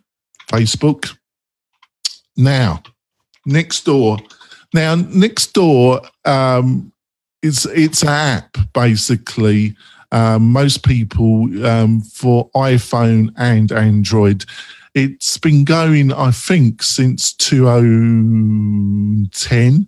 Facebook. 0.51 1.15
Now, 2.35 2.83
Nextdoor. 3.47 4.19
Now, 4.73 4.95
Nextdoor 4.95 6.05
um, 6.25 6.91
is 7.41 7.65
it's 7.67 8.03
an 8.03 8.09
app 8.09 8.57
basically. 8.73 9.77
Um, 10.13 10.51
most 10.51 10.83
people 10.83 11.65
um, 11.65 12.01
for 12.01 12.49
iPhone 12.51 13.33
and 13.37 13.71
Android. 13.71 14.43
It's 14.93 15.37
been 15.37 15.63
going, 15.63 16.11
I 16.11 16.31
think, 16.31 16.83
since 16.83 17.31
2010. 17.33 19.87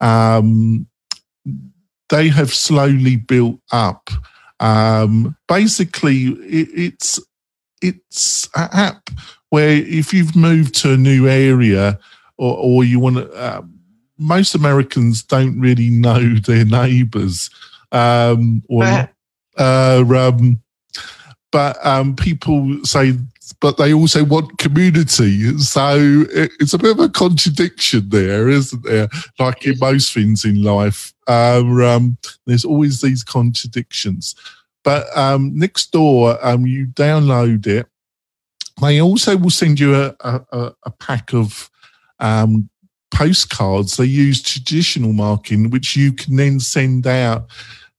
Um, 0.00 0.86
they 2.08 2.28
have 2.28 2.54
slowly 2.54 3.16
built 3.16 3.60
up. 3.70 4.08
Um, 4.60 5.36
basically, 5.48 6.28
it, 6.28 6.68
it's 6.74 7.20
it's 7.82 8.48
an 8.56 8.68
app 8.72 9.10
where 9.50 9.70
if 9.70 10.12
you've 10.12 10.36
moved 10.36 10.74
to 10.76 10.92
a 10.92 10.96
new 10.96 11.28
area 11.28 11.98
or, 12.36 12.56
or 12.56 12.84
you 12.84 13.00
want 13.00 13.16
to, 13.16 13.30
uh, 13.32 13.62
most 14.18 14.54
Americans 14.54 15.22
don't 15.22 15.58
really 15.60 15.90
know 15.90 16.34
their 16.46 16.64
neighbours. 16.64 17.50
Um, 17.92 18.62
or, 18.68 18.84
uh, 19.56 20.04
um, 20.08 20.60
but 21.50 21.84
um, 21.84 22.14
people 22.14 22.84
say, 22.84 23.14
but 23.60 23.78
they 23.78 23.92
also 23.92 24.24
want 24.24 24.58
community. 24.58 25.56
So 25.58 26.24
it, 26.30 26.52
it's 26.60 26.74
a 26.74 26.78
bit 26.78 26.92
of 26.92 27.00
a 27.00 27.08
contradiction 27.08 28.10
there, 28.10 28.48
isn't 28.48 28.84
there? 28.84 29.08
Like 29.38 29.66
in 29.66 29.78
most 29.78 30.12
things 30.12 30.44
in 30.44 30.62
life, 30.62 31.14
uh, 31.26 31.62
um, 31.64 32.18
there's 32.46 32.64
always 32.64 33.00
these 33.00 33.24
contradictions. 33.24 34.34
But 34.88 35.04
um, 35.14 35.52
Nextdoor, 35.52 36.38
um, 36.42 36.66
you 36.66 36.86
download 36.86 37.66
it 37.66 37.86
they 38.80 39.00
also 39.00 39.36
will 39.36 39.50
send 39.50 39.80
you 39.80 39.94
a, 39.94 40.14
a, 40.20 40.72
a 40.84 40.90
pack 40.90 41.32
of 41.32 41.70
um, 42.20 42.68
postcards. 43.10 43.96
They 43.96 44.04
use 44.04 44.42
traditional 44.42 45.12
marking, 45.12 45.70
which 45.70 45.96
you 45.96 46.12
can 46.12 46.36
then 46.36 46.60
send 46.60 47.06
out 47.06 47.48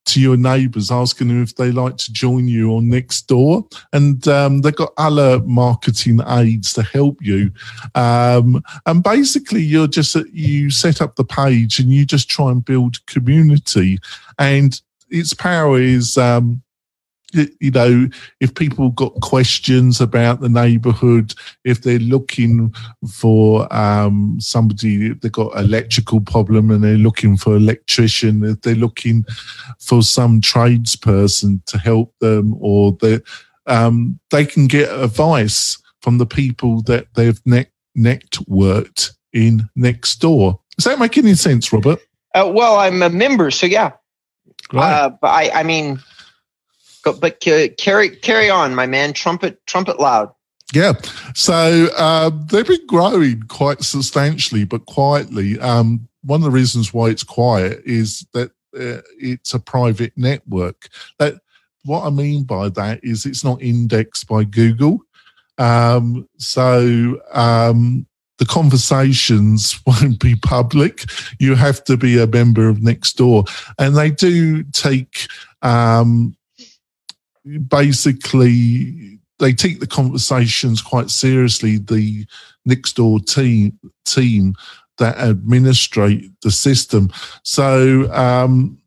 to 0.06 0.22
your 0.22 0.38
neighbours, 0.38 0.90
asking 0.90 1.28
them 1.28 1.44
if 1.44 1.56
they 1.56 1.72
like 1.72 1.98
to 1.98 2.14
join 2.14 2.48
you 2.48 2.74
on 2.74 2.86
Nextdoor. 2.86 3.70
And 3.94 4.26
um, 4.28 4.62
they've 4.62 4.76
got 4.76 4.94
other 4.98 5.40
marketing 5.42 6.22
aids 6.28 6.74
to 6.74 6.84
help 6.84 7.18
you. 7.22 7.52
Um, 7.94 8.64
and 8.86 9.04
basically, 9.04 9.62
you're 9.62 9.88
just 9.88 10.16
you 10.32 10.72
set 10.72 11.02
up 11.02 11.16
the 11.16 11.26
page 11.26 11.80
and 11.80 11.92
you 11.92 12.06
just 12.06 12.30
try 12.30 12.52
and 12.52 12.64
build 12.64 13.06
community. 13.06 14.00
And 14.40 14.80
its 15.10 15.34
power 15.34 15.80
is 15.80 16.18
um, 16.18 16.64
you 17.34 17.72
know, 17.72 18.08
if 18.40 18.54
people 18.56 18.90
got 18.92 19.14
questions 19.22 20.02
about 20.02 20.42
the 20.42 20.50
neighbourhood, 20.50 21.34
if 21.64 21.82
they're 21.82 22.00
looking 22.00 22.74
for 23.12 23.72
um, 23.74 24.38
somebody, 24.40 25.14
they've 25.14 25.32
got 25.32 25.58
electrical 25.58 26.22
problem 26.22 26.72
and 26.72 26.84
they're 26.84 26.98
looking 26.98 27.38
for 27.38 27.56
electrician, 27.56 28.44
if 28.44 28.62
they're 28.62 28.76
looking 28.76 29.26
for 29.80 30.02
some 30.02 30.42
tradesperson 30.42 31.64
to 31.66 31.78
help 31.78 32.14
them, 32.20 32.56
or 32.60 32.98
they 33.02 33.20
um, 33.68 34.20
they 34.32 34.46
can 34.46 34.68
get 34.68 34.92
advice 34.92 35.78
from 36.02 36.18
the 36.18 36.26
people 36.26 36.82
that 36.84 37.08
they've 37.16 37.40
net- 37.46 37.72
networked 37.98 39.12
in 39.34 39.70
Nextdoor. 39.78 40.60
Does 40.78 40.86
that 40.86 41.00
make 41.00 41.18
any 41.18 41.36
sense, 41.36 41.72
Robert? 41.72 42.00
Uh, 42.34 42.52
well, 42.54 42.78
I'm 42.78 43.04
a 43.04 43.10
member, 43.10 43.52
so 43.52 43.68
yeah. 43.68 43.92
Right. 44.72 44.94
Uh, 44.94 45.10
but 45.10 45.28
I, 45.28 45.60
I 45.60 45.64
mean 45.64 46.00
but 47.14 47.40
carry 47.40 48.10
carry 48.10 48.50
on, 48.50 48.76
my 48.76 48.86
man. 48.86 49.14
Trumpet 49.14 49.66
trumpet 49.66 50.00
loud. 50.00 50.32
Yeah, 50.74 50.94
so 51.34 51.88
uh, 51.98 52.30
they've 52.46 52.68
been 52.68 52.86
growing 52.86 53.42
quite 53.44 53.82
substantially, 53.82 54.66
but 54.66 54.86
quietly. 54.86 55.60
Um, 55.60 56.08
one 56.24 56.42
of 56.42 56.44
the 56.44 56.52
reasons 56.52 56.94
why 56.94 57.08
it's 57.08 57.24
quiet 57.24 57.82
is 57.86 58.26
that 58.34 58.52
uh, 58.80 59.02
it's 59.18 59.54
a 59.56 59.60
private 59.60 60.14
network. 60.16 60.90
That 61.18 61.36
what 61.86 62.06
I 62.06 62.12
mean 62.12 62.44
by 62.44 62.70
that 62.70 63.00
is 63.04 63.26
it's 63.26 63.44
not 63.44 63.62
indexed 63.62 64.28
by 64.28 64.44
Google. 64.44 65.00
Um, 65.58 66.28
so 66.38 67.20
um, 67.34 68.06
the 68.38 68.46
conversations 68.46 69.80
won't 69.88 70.20
be 70.20 70.36
public. 70.36 71.06
You 71.40 71.56
have 71.56 71.84
to 71.86 71.98
be 71.98 72.20
a 72.20 72.28
member 72.28 72.70
of 72.70 72.78
Nextdoor, 72.78 73.50
and 73.78 73.96
they 73.96 74.12
do 74.12 74.64
take 74.64 75.28
um, 75.62 76.36
basically 77.68 79.20
they 79.40 79.54
take 79.54 79.80
the 79.80 79.88
conversations 79.88 80.82
quite 80.82 81.10
seriously. 81.10 81.78
The 81.78 82.26
Nextdoor 82.68 83.26
team 83.26 83.80
team 84.06 84.54
that 84.98 85.18
administrate 85.18 86.30
the 86.42 86.52
system. 86.52 87.10
So 87.44 88.12
um, 88.14 88.78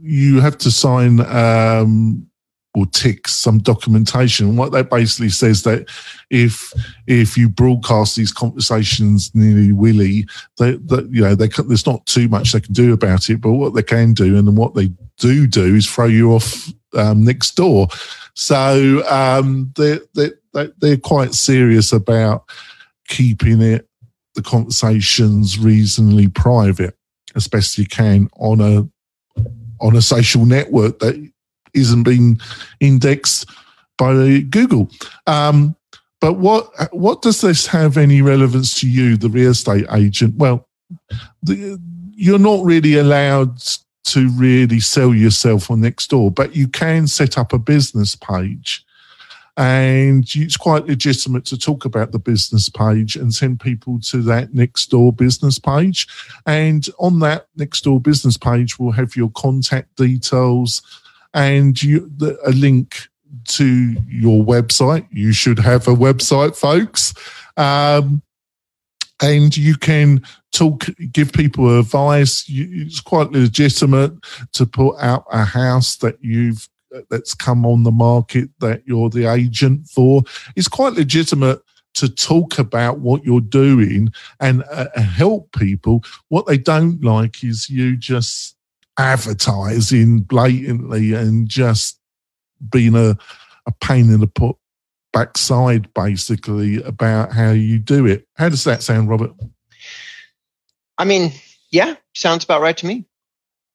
you 0.00 0.40
have 0.40 0.58
to 0.58 0.70
sign 0.70 1.20
um, 1.20 2.26
or 2.74 2.86
tick 2.86 3.28
some 3.28 3.58
documentation. 3.58 4.56
What 4.56 4.72
that 4.72 4.90
basically 4.90 5.28
says 5.28 5.62
that 5.62 5.88
if 6.30 6.72
if 7.06 7.36
you 7.36 7.48
broadcast 7.48 8.16
these 8.16 8.32
conversations 8.32 9.30
nearly 9.34 9.72
willy, 9.72 10.26
that 10.56 11.08
you 11.10 11.22
know 11.22 11.34
they 11.34 11.48
there's 11.48 11.86
not 11.86 12.06
too 12.06 12.28
much 12.28 12.52
they 12.52 12.60
can 12.60 12.72
do 12.72 12.92
about 12.92 13.28
it. 13.30 13.40
But 13.40 13.52
what 13.52 13.74
they 13.74 13.82
can 13.82 14.14
do 14.14 14.36
and 14.36 14.56
what 14.56 14.74
they 14.74 14.90
do 15.18 15.46
do 15.46 15.74
is 15.74 15.88
throw 15.88 16.06
you 16.06 16.32
off 16.32 16.68
um, 16.94 17.24
Nextdoor. 17.24 17.92
So 18.34 19.02
um, 19.08 19.72
they 19.76 19.98
they 20.14 20.30
they're 20.78 20.96
quite 20.96 21.34
serious 21.34 21.92
about 21.92 22.48
keeping 23.08 23.60
it 23.60 23.88
the 24.34 24.42
conversations 24.42 25.58
reasonably 25.58 26.28
private 26.28 26.96
as 27.34 27.48
best 27.48 27.78
you 27.78 27.86
can 27.86 28.28
on 28.36 28.60
a 28.60 28.88
on 29.80 29.96
a 29.96 30.02
social 30.02 30.44
network 30.44 30.98
that 31.00 31.30
isn't 31.74 32.02
being 32.04 32.40
indexed 32.80 33.48
by 33.96 34.40
Google. 34.50 34.90
Um, 35.26 35.76
but 36.20 36.34
what 36.34 36.70
what 36.92 37.22
does 37.22 37.40
this 37.40 37.66
have 37.66 37.96
any 37.96 38.22
relevance 38.22 38.78
to 38.80 38.88
you, 38.88 39.16
the 39.16 39.28
real 39.28 39.50
estate 39.50 39.86
agent? 39.92 40.36
Well, 40.36 40.66
the, 41.42 41.80
you're 42.14 42.38
not 42.38 42.64
really 42.64 42.98
allowed 42.98 43.62
to 44.12 44.30
really 44.30 44.80
sell 44.80 45.14
yourself 45.14 45.70
on 45.70 45.80
Nextdoor, 45.80 46.34
but 46.34 46.54
you 46.54 46.68
can 46.68 47.06
set 47.06 47.38
up 47.38 47.52
a 47.52 47.58
business 47.58 48.14
page. 48.14 48.84
And 49.56 50.24
it's 50.36 50.56
quite 50.56 50.86
legitimate 50.86 51.44
to 51.46 51.58
talk 51.58 51.84
about 51.84 52.12
the 52.12 52.20
business 52.20 52.68
page 52.68 53.16
and 53.16 53.34
send 53.34 53.58
people 53.58 53.98
to 54.02 54.22
that 54.22 54.52
Nextdoor 54.52 55.16
business 55.16 55.58
page. 55.58 56.06
And 56.46 56.88
on 57.00 57.18
that 57.20 57.48
Nextdoor 57.58 58.00
business 58.00 58.36
page, 58.36 58.78
we'll 58.78 58.92
have 58.92 59.16
your 59.16 59.30
contact 59.30 59.96
details, 59.96 60.80
and 61.34 61.82
you, 61.82 62.08
the, 62.16 62.38
a 62.46 62.52
link 62.52 63.08
to 63.48 63.96
your 64.08 64.44
website. 64.44 65.06
You 65.10 65.32
should 65.32 65.58
have 65.58 65.88
a 65.88 65.94
website, 65.94 66.56
folks. 66.56 67.12
Um, 67.56 68.22
and 69.20 69.56
you 69.56 69.76
can 69.76 70.22
talk, 70.52 70.86
give 71.12 71.32
people 71.32 71.78
advice. 71.78 72.44
It's 72.48 73.00
quite 73.00 73.32
legitimate 73.32 74.12
to 74.52 74.66
put 74.66 74.96
out 74.98 75.24
a 75.30 75.44
house 75.44 75.96
that 75.96 76.18
you've 76.20 76.68
that's 77.10 77.34
come 77.34 77.66
on 77.66 77.82
the 77.82 77.90
market 77.90 78.48
that 78.60 78.82
you're 78.86 79.10
the 79.10 79.26
agent 79.26 79.88
for. 79.88 80.22
It's 80.56 80.68
quite 80.68 80.94
legitimate 80.94 81.60
to 81.94 82.08
talk 82.08 82.58
about 82.58 83.00
what 83.00 83.24
you're 83.24 83.40
doing 83.40 84.12
and 84.40 84.64
uh, 84.70 84.86
help 85.00 85.52
people. 85.52 86.02
What 86.28 86.46
they 86.46 86.58
don't 86.58 87.02
like 87.02 87.42
is 87.42 87.68
you 87.68 87.96
just 87.96 88.56
advertising 88.98 90.20
blatantly 90.20 91.14
and 91.14 91.48
just 91.48 91.98
being 92.70 92.94
a, 92.94 93.16
a 93.66 93.72
pain 93.80 94.10
in 94.10 94.20
the 94.20 94.57
backside 95.12 95.92
basically 95.94 96.82
about 96.82 97.32
how 97.32 97.50
you 97.50 97.78
do 97.78 98.06
it. 98.06 98.26
How 98.34 98.48
does 98.48 98.64
that 98.64 98.82
sound, 98.82 99.08
Robert? 99.08 99.32
I 100.98 101.04
mean, 101.04 101.32
yeah, 101.70 101.96
sounds 102.14 102.44
about 102.44 102.60
right 102.60 102.76
to 102.76 102.86
me. 102.86 103.04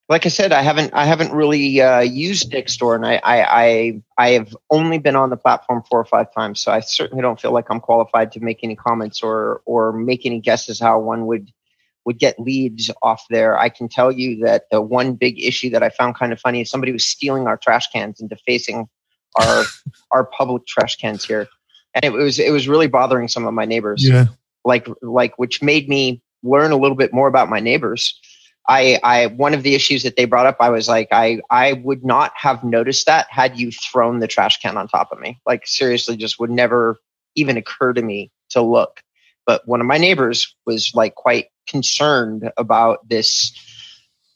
Like 0.10 0.26
I 0.26 0.30
said, 0.30 0.52
I 0.52 0.62
haven't 0.62 0.94
I 0.94 1.06
haven't 1.06 1.32
really 1.32 1.82
uh, 1.82 2.02
used 2.02 2.52
Nextdoor, 2.52 2.96
and 2.96 3.06
I, 3.06 3.22
I 3.24 3.64
I 3.64 4.02
I 4.18 4.30
have 4.32 4.56
only 4.70 4.98
been 4.98 5.16
on 5.16 5.30
the 5.30 5.38
platform 5.38 5.82
four 5.90 6.00
or 6.00 6.06
five 6.06 6.32
times, 6.34 6.60
so 6.60 6.72
I 6.74 6.82
certainly 6.82 7.22
don't 7.22 7.40
feel 7.40 7.54
like 7.54 7.68
I'm 7.70 7.80
qualified 7.80 8.34
to 8.34 8.42
make 8.42 8.60
any 8.64 8.76
comments 8.76 9.24
or 9.24 9.62
or 9.66 9.94
make 9.94 10.26
any 10.26 10.42
guesses 10.42 10.80
how 10.80 11.00
one 11.00 11.26
would 11.28 11.52
would 12.06 12.20
get 12.20 12.38
leads 12.38 12.92
off 13.02 13.26
there. 13.30 13.58
I 13.58 13.70
can 13.70 13.88
tell 13.88 14.12
you 14.12 14.44
that 14.46 14.66
the 14.72 14.82
one 14.82 15.14
big 15.14 15.42
issue 15.42 15.70
that 15.70 15.84
I 15.84 15.90
found 15.90 16.16
kind 16.16 16.34
of 16.34 16.40
funny 16.40 16.62
is 16.62 16.70
somebody 16.70 16.92
was 16.92 17.06
stealing 17.06 17.48
our 17.48 17.58
trash 17.58 17.90
cans 17.90 18.20
and 18.20 18.30
defacing 18.30 18.90
our 19.36 19.64
our 20.12 20.26
public 20.26 20.66
trash 20.66 20.98
cans 20.98 21.24
here, 21.24 21.48
and 21.94 22.04
it 22.04 22.12
was 22.12 22.40
it 22.40 22.52
was 22.52 22.68
really 22.68 22.88
bothering 22.88 23.28
some 23.28 23.46
of 23.46 23.54
my 23.54 23.66
neighbors. 23.66 24.08
Yeah, 24.08 24.28
like 24.66 24.88
like 25.02 25.38
which 25.38 25.62
made 25.62 25.90
me 25.90 26.22
learn 26.44 26.72
a 26.72 26.78
little 26.78 26.98
bit 26.98 27.14
more 27.14 27.28
about 27.28 27.50
my 27.50 27.60
neighbors. 27.60 28.20
I, 28.68 28.98
I 29.04 29.28
one 29.28 29.54
of 29.54 29.64
the 29.64 29.76
issues 29.76 30.04
that 30.04 30.16
they 30.16 30.26
brought 30.26 30.46
up, 30.46 30.58
I 30.60 30.70
was 30.70 30.88
like, 30.88 31.10
I 31.12 31.42
I 31.50 31.74
would 31.74 32.06
not 32.06 32.32
have 32.36 32.64
noticed 32.64 33.06
that 33.08 33.28
had 33.30 33.60
you 33.60 33.72
thrown 33.72 34.20
the 34.20 34.28
trash 34.28 34.60
can 34.62 34.78
on 34.78 34.88
top 34.88 35.12
of 35.12 35.20
me. 35.20 35.40
Like 35.46 35.68
seriously, 35.68 36.16
just 36.16 36.40
would 36.40 36.50
never 36.50 36.98
even 37.36 37.58
occur 37.58 37.94
to 37.94 38.02
me 38.02 38.32
to 38.52 38.62
look. 38.62 39.02
But 39.46 39.68
one 39.68 39.82
of 39.82 39.88
my 39.88 39.98
neighbors 39.98 40.56
was 40.66 40.92
like 40.94 41.16
quite 41.16 41.48
concerned 41.68 42.52
about 42.58 43.08
this 43.10 43.52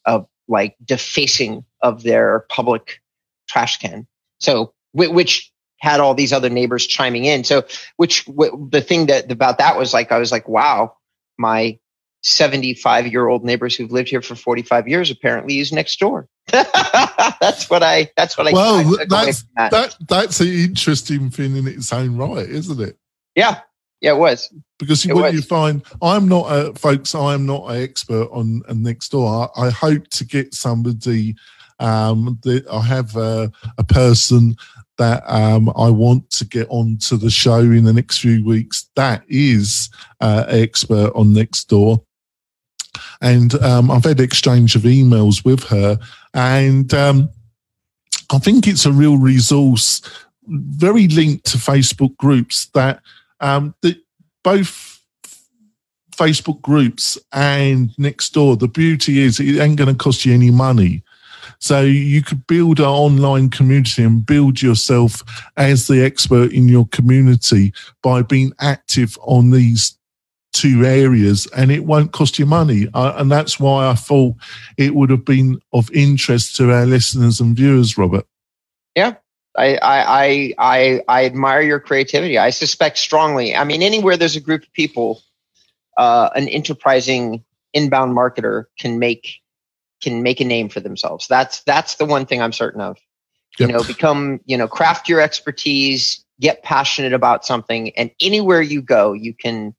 of 0.05 0.21
uh, 0.21 0.25
like 0.49 0.75
defacing 0.83 1.65
of 1.81 2.03
their 2.03 2.45
public 2.49 3.01
trash 3.47 3.77
can. 3.77 4.07
So 4.39 4.73
which 4.97 5.51
had 5.79 5.99
all 5.99 6.13
these 6.13 6.33
other 6.33 6.49
neighbors 6.49 6.87
chiming 6.87 7.25
in. 7.25 7.43
So 7.43 7.65
which 7.97 8.25
the 8.25 8.83
thing 8.85 9.07
that 9.07 9.31
about 9.31 9.59
that 9.59 9.77
was 9.77 9.93
like 9.93 10.11
I 10.11 10.17
was 10.17 10.31
like, 10.31 10.47
wow, 10.47 10.95
my 11.37 11.79
75 12.23 13.07
year 13.07 13.27
old 13.27 13.43
neighbors 13.43 13.75
who've 13.75 13.91
lived 13.91 14.09
here 14.09 14.21
for 14.21 14.35
45 14.35 14.87
years 14.87 15.11
apparently 15.11 15.53
use 15.53 15.71
Nextdoor. 15.71 16.27
that's 16.47 17.69
what 17.69 17.83
I 17.83 18.09
that's 18.17 18.37
what 18.37 18.47
I 18.47 18.51
Well, 18.51 18.97
that's 19.07 19.43
that. 19.55 19.71
that 19.71 19.95
that's 20.07 20.39
an 20.39 20.47
interesting 20.47 21.29
thing 21.29 21.55
in 21.57 21.67
its 21.67 21.91
own 21.93 22.17
right, 22.17 22.49
isn't 22.49 22.79
it? 22.81 22.97
Yeah. 23.35 23.61
Yeah, 23.99 24.11
it 24.11 24.17
was 24.17 24.53
because 24.77 25.05
it 25.05 25.13
what 25.13 25.23
was. 25.23 25.33
you 25.33 25.41
find, 25.41 25.83
I'm 26.03 26.27
not 26.27 26.45
a 26.51 26.71
folks. 26.75 27.15
I 27.15 27.33
am 27.33 27.47
not 27.47 27.71
an 27.71 27.81
expert 27.81 28.29
on, 28.31 28.61
on 28.69 28.83
Nextdoor. 28.83 29.49
I, 29.57 29.67
I 29.67 29.69
hope 29.71 30.07
to 30.09 30.25
get 30.25 30.53
somebody. 30.53 31.35
Um, 31.79 32.39
that 32.41 32.67
I 32.71 32.81
have 32.81 33.15
a, 33.15 33.51
a 33.77 33.83
person 33.83 34.55
that 34.97 35.23
um, 35.27 35.71
I 35.75 35.89
want 35.89 36.29
to 36.31 36.45
get 36.45 36.67
onto 36.69 37.17
the 37.17 37.29
show 37.29 37.59
in 37.59 37.83
the 37.83 37.93
next 37.93 38.19
few 38.19 38.43
weeks. 38.43 38.89
That 38.95 39.23
is 39.27 39.89
uh, 40.21 40.45
expert 40.47 41.11
on 41.15 41.33
Nextdoor, 41.33 42.03
and 43.21 43.53
um, 43.63 43.91
I've 43.91 44.03
had 44.03 44.19
exchange 44.19 44.75
of 44.75 44.83
emails 44.83 45.45
with 45.45 45.63
her, 45.65 45.99
and 46.33 46.93
um, 46.93 47.29
I 48.31 48.39
think 48.39 48.67
it's 48.67 48.85
a 48.85 48.91
real 48.91 49.17
resource, 49.17 50.01
very 50.47 51.07
linked 51.07 51.45
to 51.47 51.57
Facebook 51.57 52.15
groups 52.17 52.67
that 52.73 53.01
um, 53.39 53.75
the, 53.81 53.99
both 54.43 55.01
Facebook 56.17 56.61
groups 56.61 57.17
and 57.31 57.91
Nextdoor. 57.99 58.59
The 58.59 58.67
beauty 58.67 59.19
is 59.19 59.39
it 59.39 59.59
ain't 59.59 59.77
going 59.77 59.95
to 59.95 60.03
cost 60.03 60.25
you 60.25 60.33
any 60.33 60.51
money. 60.51 61.03
So 61.59 61.81
you 61.81 62.21
could 62.21 62.45
build 62.47 62.79
an 62.79 62.85
online 62.85 63.49
community 63.49 64.03
and 64.03 64.25
build 64.25 64.61
yourself 64.61 65.23
as 65.57 65.87
the 65.87 66.03
expert 66.03 66.51
in 66.51 66.67
your 66.69 66.87
community 66.87 67.73
by 68.03 68.21
being 68.21 68.53
active 68.59 69.17
on 69.21 69.49
these 69.49 69.97
two 70.53 70.85
areas 70.85 71.47
and 71.55 71.71
it 71.71 71.85
won't 71.85 72.11
cost 72.13 72.39
you 72.39 72.45
money. 72.45 72.87
Uh, 72.93 73.13
and 73.17 73.31
that's 73.31 73.59
why 73.59 73.87
I 73.87 73.93
thought 73.93 74.35
it 74.77 74.95
would 74.95 75.09
have 75.09 75.25
been 75.25 75.59
of 75.73 75.91
interest 75.91 76.55
to 76.57 76.71
our 76.71 76.85
listeners 76.85 77.39
and 77.39 77.55
viewers, 77.55 77.97
Robert. 77.97 78.25
Yeah. 78.95 79.15
I, 79.55 79.77
I, 79.81 80.53
I, 80.57 81.01
I 81.07 81.25
admire 81.25 81.61
your 81.61 81.79
creativity. 81.79 82.37
I 82.37 82.51
suspect 82.51 82.97
strongly. 82.97 83.55
I 83.55 83.63
mean, 83.63 83.81
anywhere 83.81 84.15
there's 84.15 84.35
a 84.35 84.41
group 84.41 84.63
of 84.63 84.73
people, 84.73 85.21
uh, 85.97 86.29
an 86.35 86.47
enterprising 86.47 87.43
inbound 87.73 88.15
marketer 88.15 88.65
can 88.79 88.99
make 88.99 89.35
can 90.01 90.23
make 90.23 90.39
a 90.39 90.45
name 90.45 90.69
for 90.69 90.79
themselves. 90.79 91.27
That's 91.27 91.63
that's 91.63 91.95
the 91.95 92.05
one 92.05 92.25
thing 92.25 92.41
I'm 92.41 92.53
certain 92.53 92.81
of. 92.81 92.97
Yep. 93.59 93.69
You 93.69 93.75
know, 93.75 93.83
become 93.83 94.39
you 94.45 94.57
know, 94.57 94.67
craft 94.67 95.09
your 95.09 95.21
expertise, 95.21 96.23
get 96.39 96.63
passionate 96.63 97.13
about 97.13 97.45
something, 97.45 97.91
and 97.97 98.11
anywhere 98.21 98.61
you 98.61 98.81
go, 98.81 99.13
you 99.13 99.33
can. 99.33 99.73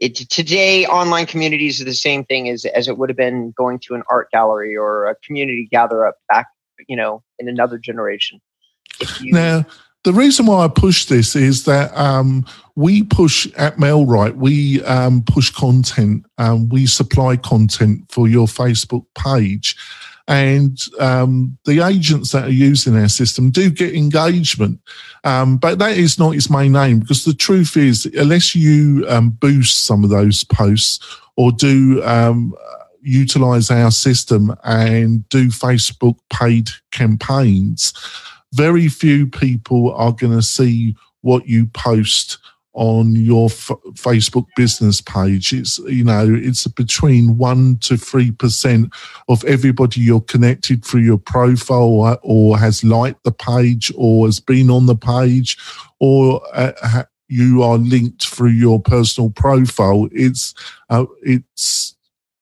It, 0.00 0.16
today, 0.16 0.86
online 0.86 1.24
communities 1.24 1.80
are 1.80 1.84
the 1.84 1.94
same 1.94 2.24
thing 2.24 2.48
as 2.48 2.64
as 2.64 2.88
it 2.88 2.98
would 2.98 3.08
have 3.08 3.16
been 3.16 3.52
going 3.56 3.78
to 3.86 3.94
an 3.94 4.02
art 4.10 4.28
gallery 4.32 4.76
or 4.76 5.06
a 5.06 5.14
community 5.24 5.68
gather 5.70 6.04
up 6.06 6.16
back, 6.28 6.46
you 6.88 6.96
know, 6.96 7.22
in 7.38 7.48
another 7.48 7.78
generation. 7.78 8.40
You, 9.20 9.32
now, 9.32 9.66
the 10.04 10.12
reason 10.12 10.46
why 10.46 10.64
I 10.64 10.68
push 10.68 11.06
this 11.06 11.34
is 11.34 11.64
that 11.64 11.96
um, 11.96 12.44
we 12.76 13.02
push 13.02 13.50
at 13.56 13.76
MailRight, 13.76 14.36
we 14.36 14.82
um, 14.84 15.22
push 15.22 15.50
content, 15.50 16.26
um, 16.38 16.68
we 16.68 16.86
supply 16.86 17.36
content 17.36 18.04
for 18.10 18.28
your 18.28 18.46
Facebook 18.46 19.06
page. 19.18 19.76
And 20.26 20.78
um, 21.00 21.58
the 21.64 21.84
agents 21.84 22.32
that 22.32 22.44
are 22.44 22.50
using 22.50 22.96
our 22.96 23.08
system 23.08 23.50
do 23.50 23.70
get 23.70 23.94
engagement, 23.94 24.80
um, 25.24 25.58
but 25.58 25.78
that 25.78 25.96
is 25.96 26.18
not 26.18 26.34
its 26.34 26.48
main 26.48 26.76
aim 26.76 27.00
because 27.00 27.24
the 27.24 27.34
truth 27.34 27.76
is, 27.76 28.06
unless 28.06 28.54
you 28.54 29.04
um, 29.08 29.30
boost 29.30 29.84
some 29.84 30.02
of 30.04 30.10
those 30.10 30.44
posts 30.44 30.98
or 31.36 31.52
do 31.52 32.02
utilize 33.04 33.70
our 33.70 33.90
system 33.90 34.54
and 34.64 35.28
do 35.28 35.48
Facebook 35.48 36.16
paid 36.30 36.70
campaigns, 36.90 37.92
very 38.54 38.88
few 38.88 39.26
people 39.26 39.92
are 39.94 40.12
going 40.12 40.32
to 40.32 40.42
see 40.42 40.96
what 41.22 41.48
you 41.48 41.66
post 41.66 42.38
on 42.74 43.14
your 43.14 43.46
f- 43.46 43.70
Facebook 43.94 44.46
business 44.56 45.00
page. 45.00 45.52
It's 45.52 45.78
you 45.78 46.04
know 46.04 46.26
it's 46.28 46.66
between 46.66 47.38
one 47.38 47.78
to 47.78 47.96
three 47.96 48.32
percent 48.32 48.92
of 49.28 49.44
everybody 49.44 50.00
you're 50.00 50.20
connected 50.20 50.84
through 50.84 51.02
your 51.02 51.18
profile 51.18 51.84
or, 51.84 52.18
or, 52.22 52.58
has 52.58 52.82
liked 52.82 53.22
the 53.22 53.32
page 53.32 53.92
or 53.96 54.26
has 54.26 54.40
been 54.40 54.70
on 54.70 54.86
the 54.86 54.96
page 54.96 55.56
or 56.00 56.40
uh, 56.52 56.72
ha- 56.82 57.06
you 57.28 57.62
are 57.62 57.78
linked 57.78 58.26
through 58.26 58.50
your 58.50 58.80
personal 58.80 59.30
profile. 59.30 60.08
It's 60.12 60.52
uh, 60.90 61.06
it's 61.22 61.94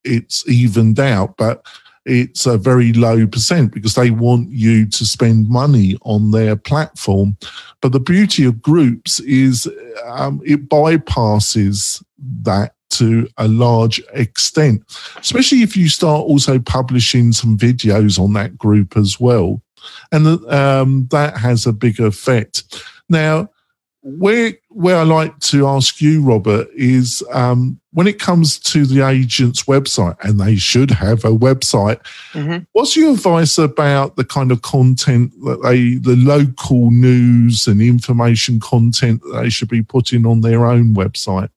it's 0.05 0.49
evened 0.49 0.99
out, 0.99 1.37
but 1.37 1.65
it's 2.05 2.47
a 2.47 2.59
very 2.59 2.93
low 2.93 3.27
percent 3.27 3.73
because 3.73 3.95
they 3.95 4.11
want 4.11 4.51
you 4.51 4.87
to 4.87 5.05
spend 5.05 5.49
money 5.49 5.97
on 6.03 6.31
their 6.31 6.57
platform. 6.57 7.37
But 7.81 7.93
the 7.93 8.01
beauty 8.01 8.45
of 8.45 8.63
groups 8.63 9.21
is 9.21 9.69
um, 10.07 10.41
it 10.45 10.69
bypasses 10.69 12.03
that 12.43 12.75
to 12.91 13.27
a 13.39 13.49
large 13.49 14.03
extent, 14.13 14.83
especially 15.17 15.63
if 15.63 15.77
you 15.77 15.89
start 15.89 16.23
also 16.23 16.59
publishing 16.59 17.33
some 17.33 17.57
videos 17.57 18.19
on 18.19 18.35
that 18.35 18.59
group 18.59 18.97
as 18.97 19.19
well. 19.19 19.63
And 20.13 20.27
um, 20.53 21.09
that 21.11 21.37
has 21.39 21.67
a 21.67 21.73
big 21.73 22.01
effect. 22.01 22.85
Now, 23.09 23.49
where 24.03 24.55
where 24.69 24.97
I 24.97 25.05
like 25.05 25.39
to 25.41 25.67
ask 25.67 26.01
you, 26.01 26.23
Robert, 26.23 26.69
is 26.75 27.23
um, 27.33 27.81
when 27.93 28.07
it 28.07 28.19
comes 28.19 28.59
to 28.59 28.87
the 28.87 29.07
agent's 29.07 29.65
website, 29.65 30.17
and 30.25 30.41
they 30.41 30.57
should 30.57 30.91
have 30.91 31.25
a 31.25 31.31
website. 31.31 32.01
Mm-hmm. 32.33 32.65
What's 32.73 32.97
your 32.97 33.13
advice 33.13 33.59
about 33.59 34.17
the 34.17 34.25
kind 34.25 34.51
of 34.51 34.63
content 34.63 35.33
that 35.45 35.63
they, 35.63 35.97
the 35.97 36.17
local 36.17 36.91
news 36.91 37.67
and 37.67 37.83
information 37.83 38.61
content 38.61 39.23
that 39.23 39.43
they 39.43 39.51
should 39.51 39.69
be 39.69 39.83
putting 39.83 40.27
on 40.27 40.41
their 40.41 40.67
own 40.67 40.95
website? 40.95 41.51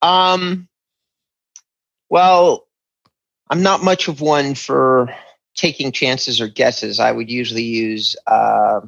Um. 0.00 0.68
Well, 2.10 2.66
I'm 3.50 3.62
not 3.62 3.82
much 3.82 4.08
of 4.08 4.22
one 4.22 4.54
for 4.54 5.14
taking 5.54 5.92
chances 5.92 6.40
or 6.40 6.48
guesses. 6.48 6.98
I 6.98 7.12
would 7.12 7.30
usually 7.30 7.64
use. 7.64 8.16
Uh, 8.26 8.80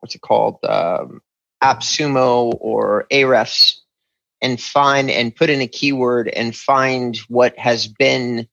what's 0.00 0.14
it 0.14 0.20
called 0.22 0.58
um, 0.64 1.22
AppSumo 1.62 2.56
or 2.60 3.06
Ahrefs 3.12 3.80
and 4.42 4.60
find 4.60 5.10
and 5.10 5.34
put 5.34 5.50
in 5.50 5.60
a 5.60 5.66
keyword 5.66 6.28
and 6.28 6.54
find 6.54 7.16
what 7.28 7.58
has 7.58 7.86
been 7.88 8.46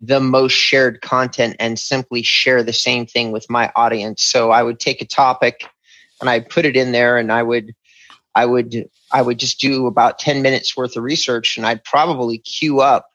the 0.00 0.20
most 0.20 0.52
shared 0.52 1.00
content 1.00 1.56
and 1.58 1.78
simply 1.78 2.22
share 2.22 2.62
the 2.62 2.72
same 2.72 3.06
thing 3.06 3.32
with 3.32 3.48
my 3.48 3.72
audience. 3.76 4.22
So 4.22 4.50
I 4.50 4.62
would 4.62 4.78
take 4.78 5.00
a 5.00 5.06
topic 5.06 5.68
and 6.20 6.28
I 6.28 6.40
put 6.40 6.64
it 6.64 6.76
in 6.76 6.92
there 6.92 7.16
and 7.18 7.32
I 7.32 7.42
would 7.42 7.74
I 8.34 8.44
would 8.44 8.88
I 9.12 9.22
would 9.22 9.38
just 9.38 9.60
do 9.60 9.86
about 9.86 10.18
10 10.18 10.42
minutes 10.42 10.76
worth 10.76 10.96
of 10.96 11.02
research 11.02 11.56
and 11.56 11.66
I'd 11.66 11.84
probably 11.84 12.38
queue 12.38 12.80
up 12.80 13.08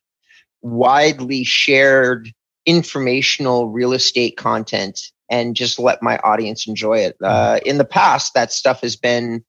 widely 0.61 1.43
shared 1.43 2.31
informational 2.65 3.69
real 3.69 3.93
estate 3.93 4.37
content 4.37 4.99
and 5.29 5.55
just 5.55 5.79
let 5.79 6.03
my 6.03 6.17
audience 6.17 6.67
enjoy 6.67 6.99
it. 6.99 7.15
Uh, 7.23 7.59
in 7.65 7.77
the 7.77 7.85
past, 7.85 8.33
that 8.33 8.51
stuff 8.51 8.81
has 8.81 8.95
been 8.95 9.43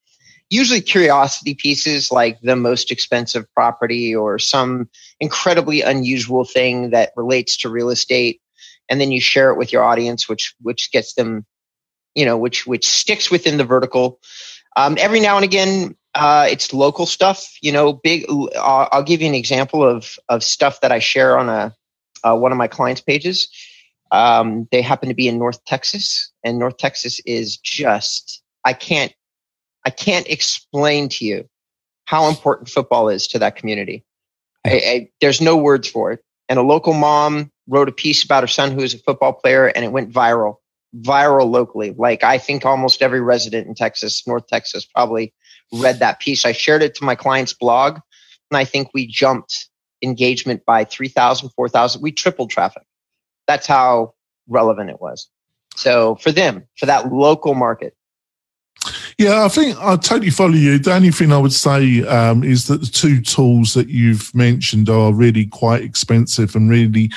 usually 0.52 0.80
curiosity 0.80 1.54
pieces 1.54 2.12
like 2.12 2.40
the 2.40 2.56
most 2.56 2.90
expensive 2.90 3.46
property 3.54 4.14
or 4.14 4.38
some 4.38 4.88
incredibly 5.20 5.80
unusual 5.80 6.44
thing 6.44 6.90
that 6.90 7.12
relates 7.16 7.56
to 7.56 7.68
real 7.68 7.90
estate 7.90 8.40
and 8.88 9.00
then 9.00 9.10
you 9.10 9.20
share 9.20 9.50
it 9.50 9.56
with 9.56 9.72
your 9.72 9.82
audience 9.82 10.28
which 10.28 10.54
which 10.60 10.90
gets 10.92 11.14
them 11.14 11.46
you 12.14 12.24
know 12.24 12.36
which 12.36 12.66
which 12.66 12.86
sticks 12.86 13.30
within 13.30 13.56
the 13.56 13.64
vertical. 13.64 14.20
Um, 14.76 14.96
every 14.98 15.20
now 15.20 15.36
and 15.36 15.44
again 15.44 15.96
uh, 16.14 16.46
it's 16.50 16.72
local 16.72 17.06
stuff 17.06 17.56
you 17.62 17.72
know 17.72 17.94
big 17.94 18.26
uh, 18.28 18.88
i'll 18.92 19.02
give 19.02 19.22
you 19.22 19.28
an 19.28 19.34
example 19.34 19.82
of 19.82 20.18
of 20.28 20.44
stuff 20.44 20.80
that 20.80 20.92
i 20.92 20.98
share 20.98 21.38
on 21.38 21.48
a 21.48 21.74
uh, 22.24 22.36
one 22.36 22.52
of 22.52 22.58
my 22.58 22.68
clients 22.68 23.00
pages. 23.00 23.48
Um, 24.10 24.68
they 24.70 24.82
happen 24.82 25.08
to 25.08 25.14
be 25.14 25.28
in 25.28 25.38
North 25.38 25.64
Texas, 25.64 26.30
and 26.44 26.58
North 26.58 26.76
Texas 26.76 27.20
is 27.24 27.56
just 27.56 28.42
I 28.64 28.72
can't 28.72 29.12
I 29.84 29.90
can't 29.90 30.26
explain 30.28 31.08
to 31.10 31.24
you 31.24 31.48
how 32.04 32.28
important 32.28 32.68
football 32.68 33.08
is 33.08 33.26
to 33.28 33.38
that 33.40 33.56
community. 33.56 34.04
I, 34.64 34.70
I, 34.70 35.08
there's 35.20 35.40
no 35.40 35.56
words 35.56 35.88
for 35.88 36.12
it. 36.12 36.24
And 36.48 36.58
a 36.58 36.62
local 36.62 36.92
mom 36.92 37.50
wrote 37.68 37.88
a 37.88 37.92
piece 37.92 38.24
about 38.24 38.42
her 38.42 38.48
son 38.48 38.72
who 38.72 38.80
is 38.80 38.94
a 38.94 38.98
football 38.98 39.32
player, 39.32 39.66
and 39.66 39.84
it 39.84 39.92
went 39.92 40.12
viral, 40.12 40.56
viral 41.00 41.50
locally. 41.50 41.94
Like 41.96 42.22
I 42.24 42.38
think 42.38 42.64
almost 42.64 43.02
every 43.02 43.20
resident 43.20 43.66
in 43.66 43.74
Texas, 43.74 44.26
North 44.26 44.46
Texas, 44.48 44.84
probably 44.84 45.32
read 45.72 46.00
that 46.00 46.20
piece. 46.20 46.44
I 46.44 46.52
shared 46.52 46.82
it 46.82 46.94
to 46.96 47.04
my 47.04 47.14
client's 47.14 47.54
blog, 47.54 48.00
and 48.50 48.58
I 48.58 48.64
think 48.64 48.90
we 48.92 49.06
jumped 49.06 49.68
engagement 50.02 50.64
by 50.66 50.84
3,000, 50.84 51.50
4,000. 51.50 52.02
We 52.02 52.12
tripled 52.12 52.50
traffic 52.50 52.82
that's 53.46 53.66
how 53.66 54.14
relevant 54.48 54.90
it 54.90 55.00
was. 55.00 55.28
So 55.74 56.16
for 56.16 56.32
them, 56.32 56.66
for 56.76 56.86
that 56.86 57.12
local 57.12 57.54
market. 57.54 57.94
Yeah, 59.22 59.44
I 59.44 59.48
think 59.48 59.78
I 59.78 59.94
totally 59.94 60.30
follow 60.30 60.54
you. 60.54 60.80
The 60.80 60.94
only 60.94 61.12
thing 61.12 61.32
I 61.32 61.38
would 61.38 61.52
say 61.52 62.04
um, 62.06 62.42
is 62.42 62.66
that 62.66 62.80
the 62.80 62.88
two 62.88 63.20
tools 63.20 63.72
that 63.74 63.88
you've 63.88 64.34
mentioned 64.34 64.88
are 64.88 65.12
really 65.12 65.46
quite 65.46 65.82
expensive 65.82 66.56
and 66.56 66.68
really 66.68 67.08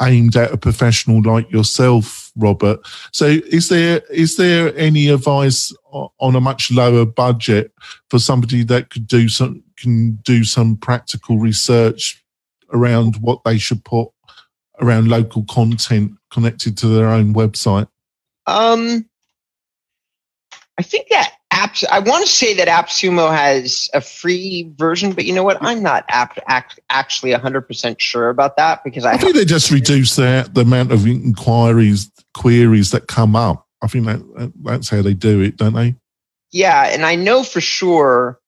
aimed 0.00 0.34
at 0.34 0.50
a 0.50 0.56
professional 0.56 1.22
like 1.22 1.48
yourself, 1.52 2.32
Robert. 2.34 2.80
So, 3.12 3.26
is 3.26 3.68
there 3.68 4.00
is 4.10 4.36
there 4.36 4.76
any 4.76 5.06
advice 5.10 5.72
on 5.92 6.34
a 6.34 6.40
much 6.40 6.72
lower 6.72 7.04
budget 7.04 7.72
for 8.10 8.18
somebody 8.18 8.64
that 8.64 8.90
could 8.90 9.06
do 9.06 9.28
some 9.28 9.62
can 9.76 10.16
do 10.24 10.42
some 10.42 10.76
practical 10.76 11.38
research 11.38 12.20
around 12.72 13.14
what 13.20 13.44
they 13.44 13.58
should 13.58 13.84
put 13.84 14.08
around 14.80 15.06
local 15.06 15.44
content 15.44 16.14
connected 16.32 16.76
to 16.78 16.88
their 16.88 17.10
own 17.10 17.32
website? 17.32 17.86
Um, 18.48 19.08
I 20.78 20.82
think 20.82 21.06
that 21.10 21.34
apps. 21.74 21.84
I 21.90 21.98
want 21.98 22.24
to 22.24 22.30
say 22.30 22.54
that 22.54 22.68
AppSumo 22.68 23.34
has 23.34 23.88
a 23.94 24.00
free 24.00 24.72
version, 24.76 25.12
but 25.12 25.24
you 25.24 25.34
know 25.34 25.42
what? 25.42 25.58
I'm 25.60 25.82
not 25.82 26.04
app, 26.08 26.38
act, 26.46 26.80
actually 26.90 27.32
100 27.32 27.62
percent 27.62 28.00
sure 28.00 28.28
about 28.28 28.56
that 28.56 28.82
because 28.84 29.04
I, 29.04 29.12
I 29.12 29.16
think 29.16 29.34
they 29.34 29.44
just 29.44 29.70
reduce 29.70 30.16
the 30.16 30.48
the 30.52 30.62
amount 30.62 30.92
of 30.92 31.06
inquiries 31.06 32.10
queries 32.34 32.90
that 32.92 33.06
come 33.06 33.36
up. 33.36 33.66
I 33.82 33.86
think 33.86 34.06
that 34.06 34.52
that's 34.62 34.88
how 34.88 35.02
they 35.02 35.14
do 35.14 35.40
it, 35.40 35.56
don't 35.56 35.74
they? 35.74 35.96
Yeah, 36.50 36.84
and 36.84 37.04
I 37.04 37.16
know 37.16 37.42
for 37.42 37.60
sure. 37.60 38.40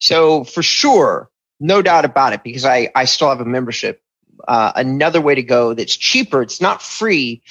So 0.00 0.44
for 0.44 0.62
sure, 0.62 1.30
no 1.60 1.82
doubt 1.82 2.04
about 2.04 2.32
it, 2.32 2.42
because 2.42 2.64
I 2.64 2.90
I 2.94 3.04
still 3.04 3.28
have 3.28 3.40
a 3.40 3.44
membership 3.44 4.02
uh, 4.48 4.72
another 4.76 5.20
way 5.20 5.34
to 5.34 5.42
go 5.42 5.74
that's 5.74 5.96
cheaper. 5.96 6.42
It's 6.42 6.60
not 6.60 6.82
free. 6.82 7.42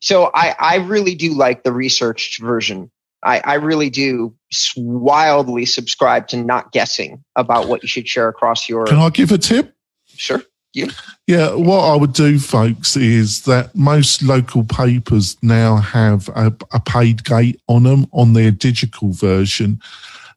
So 0.00 0.30
I, 0.34 0.54
I 0.58 0.76
really 0.76 1.14
do 1.14 1.34
like 1.34 1.62
the 1.62 1.72
researched 1.72 2.40
version. 2.40 2.90
I, 3.22 3.40
I 3.44 3.54
really 3.54 3.90
do 3.90 4.34
wildly 4.76 5.66
subscribe 5.66 6.28
to 6.28 6.36
not 6.36 6.72
guessing 6.72 7.22
about 7.36 7.68
what 7.68 7.82
you 7.82 7.88
should 7.88 8.08
share 8.08 8.28
across 8.28 8.68
your. 8.68 8.86
Can 8.86 8.98
I 8.98 9.10
give 9.10 9.32
a 9.32 9.38
tip? 9.38 9.74
Sure. 10.06 10.42
You. 10.72 10.88
Yeah, 11.26 11.54
what 11.54 11.80
I 11.80 11.96
would 11.96 12.12
do, 12.12 12.38
folks, 12.38 12.96
is 12.96 13.42
that 13.42 13.74
most 13.74 14.22
local 14.22 14.62
papers 14.62 15.36
now 15.42 15.76
have 15.76 16.28
a, 16.28 16.54
a 16.72 16.78
paid 16.78 17.24
gate 17.24 17.60
on 17.66 17.82
them 17.82 18.06
on 18.12 18.34
their 18.34 18.52
digital 18.52 19.10
version. 19.12 19.80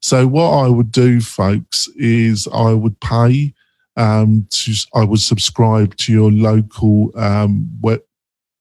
So 0.02 0.28
what 0.28 0.50
I 0.50 0.68
would 0.68 0.92
do, 0.92 1.22
folks, 1.22 1.88
is 1.96 2.48
I 2.52 2.74
would 2.74 3.00
pay 3.00 3.54
um, 3.96 4.48
to, 4.50 4.74
I 4.96 5.04
would 5.04 5.20
subscribe 5.20 5.96
to 5.98 6.12
your 6.12 6.32
local 6.32 7.12
um, 7.16 7.70
web, 7.82 8.02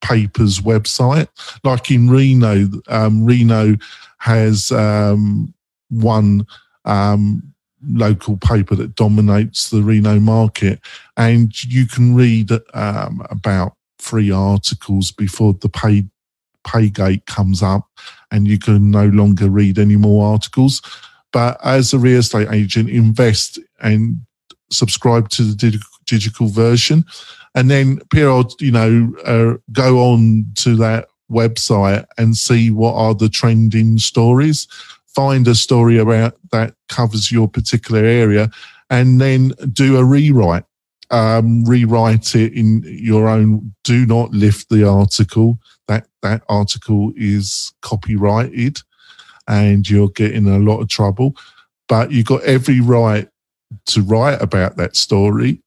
paper's 0.03 0.61
website. 0.61 1.29
Like 1.65 1.91
in 1.91 2.11
Reno, 2.11 2.69
um, 2.89 3.25
Reno 3.25 3.77
has 4.19 4.71
um, 4.73 5.55
one 5.89 6.47
um, 6.85 7.55
local 7.87 8.37
paper 8.37 8.75
that 8.77 8.95
dominates 8.95 9.71
the 9.71 9.83
Reno 9.83 10.21
market, 10.21 10.81
and 11.17 11.53
you 11.65 11.87
can 11.87 12.15
read 12.15 12.51
um, 12.75 13.25
about 13.31 13.75
three 13.99 14.31
articles 14.31 15.11
before 15.11 15.55
the 15.55 15.69
pay 15.69 16.05
pay 16.67 16.89
gate 16.89 17.27
comes 17.27 17.63
up, 17.63 17.89
and 18.31 18.47
you 18.47 18.59
can 18.59 18.91
no 18.91 19.07
longer 19.07 19.49
read 19.49 19.79
any 19.79 19.97
more 19.97 20.29
articles. 20.29 20.83
But 21.33 21.59
as 21.65 21.93
a 21.93 21.99
real 21.99 22.21
estate 22.21 22.49
agent, 22.53 22.91
invest 22.91 23.59
and 23.81 24.21
subscribe 24.71 25.29
to 25.31 25.43
the 25.43 25.55
digital 25.55 25.89
version, 26.09 27.05
and 27.55 27.71
then 27.71 28.01
Pierre, 28.11 28.43
you 28.61 28.71
know, 28.71 29.15
uh, 29.25 29.59
go 29.73 29.99
on 30.01 30.47
to 30.57 30.77
that 30.77 31.09
website 31.31 32.05
and 32.19 32.37
see 32.37 32.71
what 32.71 32.95
are 32.95 33.15
the 33.15 33.29
trending 33.29 33.99
stories. 33.99 34.67
Find 35.15 35.47
a 35.49 35.55
story 35.55 35.99
about 35.99 36.37
that 36.53 36.75
covers 36.89 37.31
your 37.31 37.49
particular 37.49 38.05
area, 38.05 38.51
and 38.91 39.21
then 39.21 39.53
do 39.73 39.97
a 39.97 40.05
rewrite. 40.05 40.65
Um, 41.11 41.65
rewrite 41.65 42.35
it 42.35 42.55
in 42.55 42.83
your 42.87 43.29
own. 43.29 43.75
Do 43.85 44.07
not 44.07 44.31
lift 44.31 44.71
the 44.71 44.89
article. 44.89 45.59
That 45.89 46.07
that 46.23 46.43
article 46.49 47.13
is 47.17 47.73
copyrighted, 47.83 48.79
and 49.47 49.89
you're 49.89 50.09
getting 50.09 50.47
a 50.47 50.59
lot 50.59 50.81
of 50.81 50.89
trouble 50.89 51.37
but 51.93 52.11
you've 52.11 52.25
got 52.25 52.43
every 52.45 52.81
right 52.81 53.29
to 53.85 54.03
write 54.03 54.41
about 54.41 54.77
that 54.79 54.97
story 54.97 55.62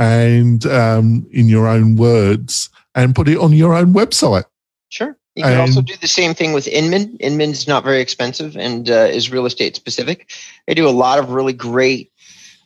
and 0.00 0.64
um, 0.64 1.26
in 1.30 1.46
your 1.46 1.68
own 1.68 1.94
words 1.94 2.70
and 2.94 3.14
put 3.14 3.28
it 3.28 3.36
on 3.36 3.52
your 3.52 3.74
own 3.74 3.92
website. 3.92 4.44
Sure. 4.88 5.14
You 5.36 5.44
can 5.44 5.60
also 5.60 5.82
do 5.82 5.94
the 6.00 6.08
same 6.08 6.32
thing 6.34 6.54
with 6.54 6.66
Inman. 6.66 7.18
Inman's 7.18 7.68
not 7.68 7.84
very 7.84 8.00
expensive 8.00 8.56
and 8.56 8.90
uh, 8.90 9.08
is 9.10 9.30
real 9.30 9.44
estate 9.44 9.76
specific. 9.76 10.32
They 10.66 10.74
do 10.74 10.88
a 10.88 10.90
lot 10.90 11.18
of 11.18 11.30
really 11.30 11.52
great 11.52 12.10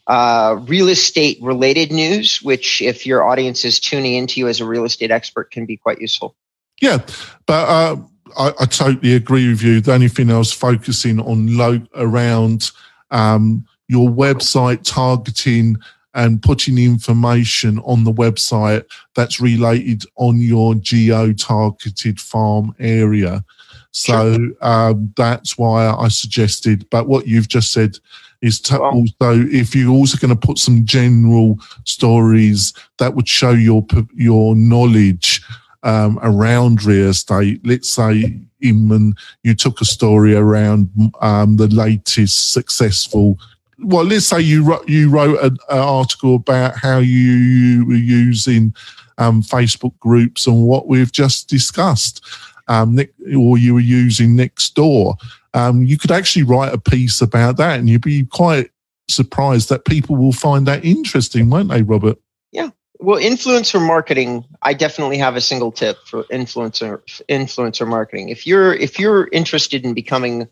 uh, 0.06 0.60
real 0.62 0.88
estate 0.88 1.38
related 1.42 1.90
news, 1.90 2.40
which, 2.40 2.80
if 2.80 3.04
your 3.04 3.24
audience 3.24 3.64
is 3.64 3.80
tuning 3.80 4.14
into 4.14 4.38
you 4.38 4.48
as 4.48 4.60
a 4.60 4.64
real 4.64 4.84
estate 4.84 5.10
expert, 5.10 5.50
can 5.50 5.66
be 5.66 5.76
quite 5.76 6.00
useful. 6.00 6.36
Yeah, 6.80 6.98
but 7.46 7.68
uh, 7.68 7.96
I, 8.36 8.52
I, 8.60 8.66
totally 8.66 9.14
agree 9.14 9.48
with 9.48 9.62
you. 9.62 9.80
The 9.80 9.92
only 9.92 10.08
thing 10.08 10.30
I 10.30 10.38
was 10.38 10.52
focusing 10.52 11.20
on 11.20 11.56
low 11.56 11.80
around 11.94 12.70
um, 13.10 13.66
your 13.88 14.08
website 14.08 14.82
targeting 14.84 15.78
and 16.14 16.42
putting 16.42 16.78
information 16.78 17.78
on 17.80 18.04
the 18.04 18.12
website 18.12 18.84
that's 19.14 19.40
related 19.40 20.04
on 20.16 20.38
your 20.38 20.74
geo 20.76 21.32
targeted 21.32 22.20
farm 22.20 22.74
area. 22.78 23.44
So 23.90 24.34
sure. 24.34 24.50
um, 24.60 25.12
that's 25.16 25.56
why 25.56 25.86
I 25.88 26.08
suggested. 26.08 26.88
But 26.90 27.06
what 27.06 27.26
you've 27.26 27.48
just 27.48 27.72
said 27.72 27.98
is 28.42 28.60
to 28.60 28.78
well, 28.78 28.92
also 28.92 29.46
if 29.46 29.74
you're 29.74 29.92
also 29.92 30.18
going 30.18 30.36
to 30.36 30.46
put 30.46 30.58
some 30.58 30.84
general 30.84 31.58
stories 31.84 32.74
that 32.98 33.14
would 33.14 33.28
show 33.28 33.50
your 33.50 33.86
your 34.14 34.54
knowledge 34.54 35.42
um, 35.84 36.18
around 36.22 36.82
real 36.82 37.10
estate. 37.10 37.60
Let's 37.64 37.90
say, 37.90 38.40
Inman, 38.60 39.14
you 39.42 39.54
took 39.54 39.80
a 39.80 39.84
story 39.84 40.34
around 40.34 40.90
um, 41.20 41.56
the 41.56 41.68
latest 41.68 42.52
successful 42.52 43.38
well, 43.78 44.04
let's 44.04 44.26
say 44.26 44.40
you 44.40 44.64
wrote, 44.64 44.88
you 44.88 45.10
wrote 45.10 45.38
an, 45.40 45.56
an 45.68 45.78
article 45.78 46.36
about 46.36 46.76
how 46.76 46.98
you, 46.98 47.84
were 47.86 47.94
using 47.94 48.74
um, 49.18 49.42
Facebook 49.42 49.98
groups 49.98 50.46
and 50.46 50.66
what 50.66 50.88
we've 50.88 51.12
just 51.12 51.48
discussed, 51.48 52.24
um, 52.68 52.98
or 53.36 53.58
you 53.58 53.74
were 53.74 53.80
using 53.80 54.36
Nextdoor. 54.36 55.16
Um, 55.54 55.82
you 55.82 55.98
could 55.98 56.10
actually 56.10 56.42
write 56.42 56.74
a 56.74 56.78
piece 56.78 57.20
about 57.20 57.56
that, 57.58 57.78
and 57.78 57.88
you'd 57.88 58.02
be 58.02 58.24
quite 58.24 58.70
surprised 59.08 59.68
that 59.68 59.84
people 59.84 60.16
will 60.16 60.32
find 60.32 60.66
that 60.66 60.84
interesting, 60.84 61.50
won't 61.50 61.68
they, 61.68 61.82
Robert? 61.82 62.18
Yeah. 62.52 62.70
Well, 63.00 63.20
influencer 63.20 63.84
marketing, 63.84 64.44
I 64.62 64.72
definitely 64.72 65.18
have 65.18 65.36
a 65.36 65.40
single 65.40 65.72
tip 65.72 65.98
for 66.06 66.24
influencer 66.24 67.00
influencer 67.28 67.86
marketing. 67.86 68.30
If 68.30 68.46
you're 68.46 68.74
if 68.74 68.98
you're 68.98 69.28
interested 69.32 69.84
in 69.84 69.94
becoming 69.94 70.48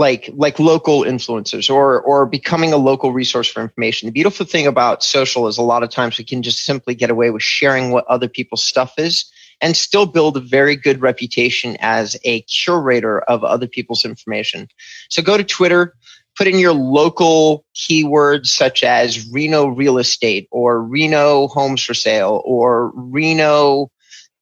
like 0.00 0.30
like 0.34 0.58
local 0.58 1.02
influencers 1.02 1.68
or 1.68 2.00
or 2.00 2.24
becoming 2.24 2.72
a 2.72 2.78
local 2.78 3.12
resource 3.12 3.48
for 3.48 3.60
information. 3.60 4.06
The 4.06 4.12
beautiful 4.12 4.46
thing 4.46 4.66
about 4.66 5.04
social 5.04 5.46
is 5.46 5.58
a 5.58 5.62
lot 5.62 5.82
of 5.82 5.90
times 5.90 6.16
we 6.16 6.24
can 6.24 6.42
just 6.42 6.64
simply 6.64 6.94
get 6.94 7.10
away 7.10 7.30
with 7.30 7.42
sharing 7.42 7.90
what 7.90 8.06
other 8.06 8.26
people's 8.26 8.64
stuff 8.64 8.94
is 8.96 9.30
and 9.60 9.76
still 9.76 10.06
build 10.06 10.38
a 10.38 10.40
very 10.40 10.74
good 10.74 11.02
reputation 11.02 11.76
as 11.80 12.16
a 12.24 12.40
curator 12.42 13.20
of 13.20 13.44
other 13.44 13.68
people's 13.68 14.06
information. 14.06 14.68
So 15.10 15.20
go 15.22 15.36
to 15.36 15.44
Twitter, 15.44 15.94
put 16.34 16.46
in 16.46 16.58
your 16.58 16.72
local 16.72 17.66
keywords 17.76 18.46
such 18.46 18.82
as 18.82 19.30
Reno 19.30 19.66
real 19.66 19.98
estate 19.98 20.48
or 20.50 20.82
Reno 20.82 21.46
homes 21.48 21.84
for 21.84 21.92
sale 21.92 22.40
or 22.46 22.90
Reno 22.94 23.90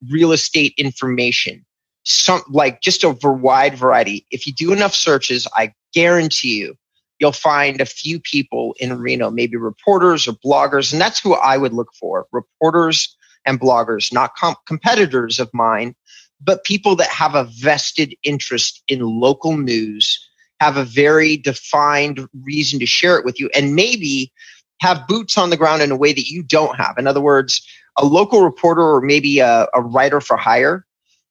real 0.08 0.30
estate 0.30 0.74
information 0.78 1.66
some 2.08 2.42
like 2.48 2.80
just 2.80 3.04
a 3.04 3.10
wide 3.22 3.76
variety. 3.76 4.26
If 4.30 4.46
you 4.46 4.52
do 4.52 4.72
enough 4.72 4.94
searches, 4.94 5.46
I 5.54 5.72
guarantee 5.92 6.58
you, 6.58 6.74
you'll 7.18 7.32
find 7.32 7.80
a 7.80 7.86
few 7.86 8.20
people 8.20 8.74
in 8.80 8.98
Reno, 8.98 9.30
maybe 9.30 9.56
reporters 9.56 10.26
or 10.26 10.32
bloggers, 10.32 10.92
and 10.92 11.00
that's 11.00 11.20
who 11.20 11.34
I 11.34 11.56
would 11.56 11.72
look 11.72 11.92
for: 11.98 12.26
reporters 12.32 13.14
and 13.44 13.60
bloggers, 13.60 14.12
not 14.12 14.32
competitors 14.66 15.38
of 15.38 15.50
mine, 15.52 15.94
but 16.40 16.64
people 16.64 16.96
that 16.96 17.08
have 17.08 17.34
a 17.34 17.44
vested 17.44 18.14
interest 18.22 18.82
in 18.88 19.00
local 19.00 19.56
news, 19.56 20.18
have 20.60 20.76
a 20.76 20.84
very 20.84 21.36
defined 21.36 22.26
reason 22.42 22.78
to 22.80 22.86
share 22.86 23.18
it 23.18 23.24
with 23.24 23.38
you, 23.38 23.50
and 23.54 23.74
maybe 23.74 24.32
have 24.80 25.06
boots 25.08 25.36
on 25.36 25.50
the 25.50 25.56
ground 25.56 25.82
in 25.82 25.90
a 25.90 25.96
way 25.96 26.12
that 26.12 26.28
you 26.28 26.42
don't 26.42 26.76
have. 26.76 26.96
In 26.98 27.06
other 27.06 27.20
words, 27.20 27.66
a 27.98 28.04
local 28.06 28.44
reporter 28.44 28.82
or 28.82 29.00
maybe 29.00 29.40
a, 29.40 29.66
a 29.74 29.82
writer 29.82 30.20
for 30.20 30.36
hire 30.36 30.86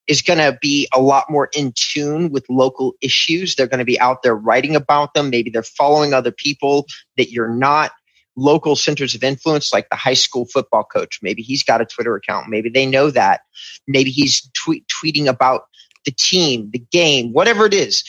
is 0.08 0.22
going 0.22 0.40
to 0.40 0.58
be 0.62 0.88
a 0.94 1.02
lot 1.02 1.30
more 1.30 1.50
in 1.54 1.74
tune 1.76 2.32
with 2.32 2.46
local 2.50 2.94
issues. 3.02 3.56
They're 3.56 3.68
going 3.68 3.80
to 3.80 3.86
be 3.86 4.00
out 4.00 4.24
there 4.24 4.36
writing 4.36 4.76
about 4.76 5.14
them. 5.14 5.30
Maybe 5.30 5.50
they're 5.50 5.64
following 5.64 6.14
other 6.14 6.32
people 6.32 6.88
that 7.18 7.32
you're 7.32 7.50
not. 7.54 7.92
Local 8.40 8.76
centers 8.76 9.16
of 9.16 9.24
influence, 9.24 9.74
like 9.74 9.90
the 9.90 9.96
high 9.96 10.14
school 10.14 10.46
football 10.46 10.84
coach. 10.84 11.20
Maybe 11.24 11.42
he's 11.42 11.64
got 11.64 11.82
a 11.82 11.86
Twitter 11.86 12.16
account. 12.16 12.50
Maybe 12.50 12.70
they 12.70 12.86
know 12.86 13.10
that. 13.10 13.42
Maybe 13.88 14.12
he's 14.12 14.48
tweet, 14.54 14.86
tweeting 14.88 15.28
about 15.28 15.64
the 16.06 16.12
team, 16.12 16.70
the 16.72 16.86
game, 16.92 17.34
whatever 17.34 17.66
it 17.66 17.74
is. 17.74 18.04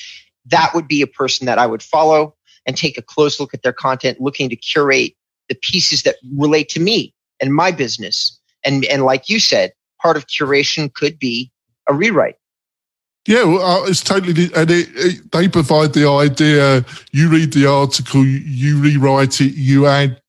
That 0.45 0.75
would 0.75 0.87
be 0.87 1.01
a 1.01 1.07
person 1.07 1.47
that 1.47 1.59
I 1.59 1.67
would 1.67 1.83
follow 1.83 2.37
and 2.67 2.77
take 2.77 2.99
a 2.99 3.03
close 3.03 3.41
look 3.41 3.55
at 3.55 3.63
their 3.63 3.73
content, 3.73 4.21
looking 4.21 4.51
to 4.51 4.57
curate 4.57 5.15
the 5.49 5.55
pieces 5.55 6.03
that 6.03 6.17
relate 6.37 6.69
to 6.71 6.81
me 6.81 7.15
and 7.41 7.55
my 7.55 7.71
business. 7.71 8.39
And, 8.65 8.85
and 8.85 9.05
like 9.05 9.31
you 9.31 9.41
said, 9.41 9.73
part 10.01 10.19
of 10.19 10.27
curation 10.27 10.93
could 10.93 11.19
be 11.19 11.51
a 11.89 11.95
rewrite. 11.95 12.37
Yeah, 13.27 13.45
well, 13.45 13.83
uh, 13.83 13.87
it's 13.87 14.03
totally, 14.03 14.51
and 14.55 14.71
it, 14.71 14.89
it, 14.95 15.33
they 15.33 15.49
provide 15.49 15.93
the 15.93 16.09
idea. 16.09 16.85
You 17.13 17.29
read 17.29 17.53
the 17.53 17.67
article, 17.67 18.25
you 18.25 18.81
rewrite 18.81 19.43
it, 19.43 19.55
you 19.55 19.87
add 19.87 20.23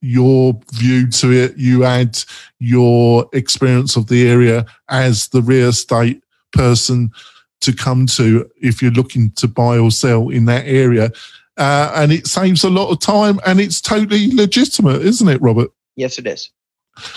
your 0.00 0.58
view 0.72 1.08
to 1.08 1.30
it, 1.30 1.56
you 1.56 1.84
add 1.84 2.18
your 2.58 3.28
experience 3.32 3.94
of 3.94 4.08
the 4.08 4.28
area 4.28 4.66
as 4.88 5.28
the 5.28 5.40
real 5.40 5.68
estate 5.68 6.20
person 6.52 7.12
to 7.60 7.72
come 7.72 8.06
to 8.06 8.50
if 8.60 8.82
you're 8.82 8.90
looking 8.90 9.30
to 9.32 9.46
buy 9.46 9.78
or 9.78 9.92
sell 9.92 10.28
in 10.28 10.46
that 10.46 10.66
area. 10.66 11.12
Uh, 11.56 11.92
and 11.94 12.12
it 12.12 12.26
saves 12.26 12.64
a 12.64 12.70
lot 12.70 12.90
of 12.90 12.98
time 12.98 13.38
and 13.46 13.60
it's 13.60 13.80
totally 13.80 14.34
legitimate, 14.34 15.00
isn't 15.02 15.28
it, 15.28 15.40
Robert? 15.40 15.70
Yes, 15.94 16.18
it 16.18 16.26
is. 16.26 16.50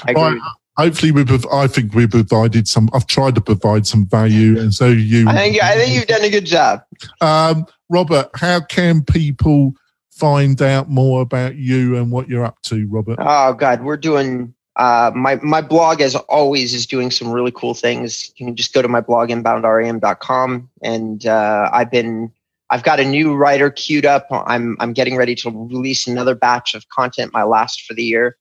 I 0.03 0.11
agree. 0.11 0.23
Right 0.23 0.39
hopefully 0.79 1.11
we 1.11 1.25
I 1.51 1.67
think 1.67 1.93
we 1.93 2.07
provided 2.07 2.67
some 2.67 2.89
I've 2.93 3.05
tried 3.05 3.35
to 3.35 3.41
provide 3.41 3.85
some 3.85 4.05
value 4.05 4.57
and 4.59 4.73
so 4.73 4.87
you 4.87 5.27
I 5.27 5.33
think 5.33 5.61
I 5.61 5.75
think 5.75 5.93
you've 5.93 6.07
done 6.07 6.23
a 6.23 6.29
good 6.29 6.45
job. 6.45 6.83
Um, 7.21 7.65
Robert, 7.89 8.29
how 8.35 8.61
can 8.61 9.03
people 9.03 9.73
find 10.11 10.61
out 10.61 10.89
more 10.89 11.21
about 11.21 11.55
you 11.55 11.97
and 11.97 12.11
what 12.11 12.29
you're 12.29 12.45
up 12.45 12.61
to, 12.63 12.87
Robert? 12.87 13.17
Oh 13.19 13.53
God, 13.53 13.83
we're 13.83 13.97
doing 13.97 14.53
uh, 14.77 15.11
my 15.13 15.35
my 15.43 15.61
blog 15.61 15.99
as 15.99 16.15
always 16.15 16.73
is 16.73 16.85
doing 16.85 17.11
some 17.11 17.29
really 17.29 17.51
cool 17.51 17.73
things. 17.73 18.31
You 18.37 18.45
can 18.45 18.55
just 18.55 18.73
go 18.73 18.81
to 18.81 18.87
my 18.87 19.01
blog 19.01 19.29
inboundrem.com 19.29 20.69
and 20.81 21.25
uh, 21.25 21.69
I've 21.73 21.91
been 21.91 22.31
I've 22.69 22.83
got 22.83 23.01
a 23.01 23.05
new 23.05 23.35
writer 23.35 23.69
queued 23.69 24.05
up. 24.05 24.27
I'm 24.31 24.77
I'm 24.79 24.93
getting 24.93 25.17
ready 25.17 25.35
to 25.35 25.49
release 25.49 26.07
another 26.07 26.35
batch 26.35 26.73
of 26.73 26.87
content, 26.87 27.33
my 27.33 27.43
last 27.43 27.81
for 27.81 27.93
the 27.93 28.03
year. 28.03 28.37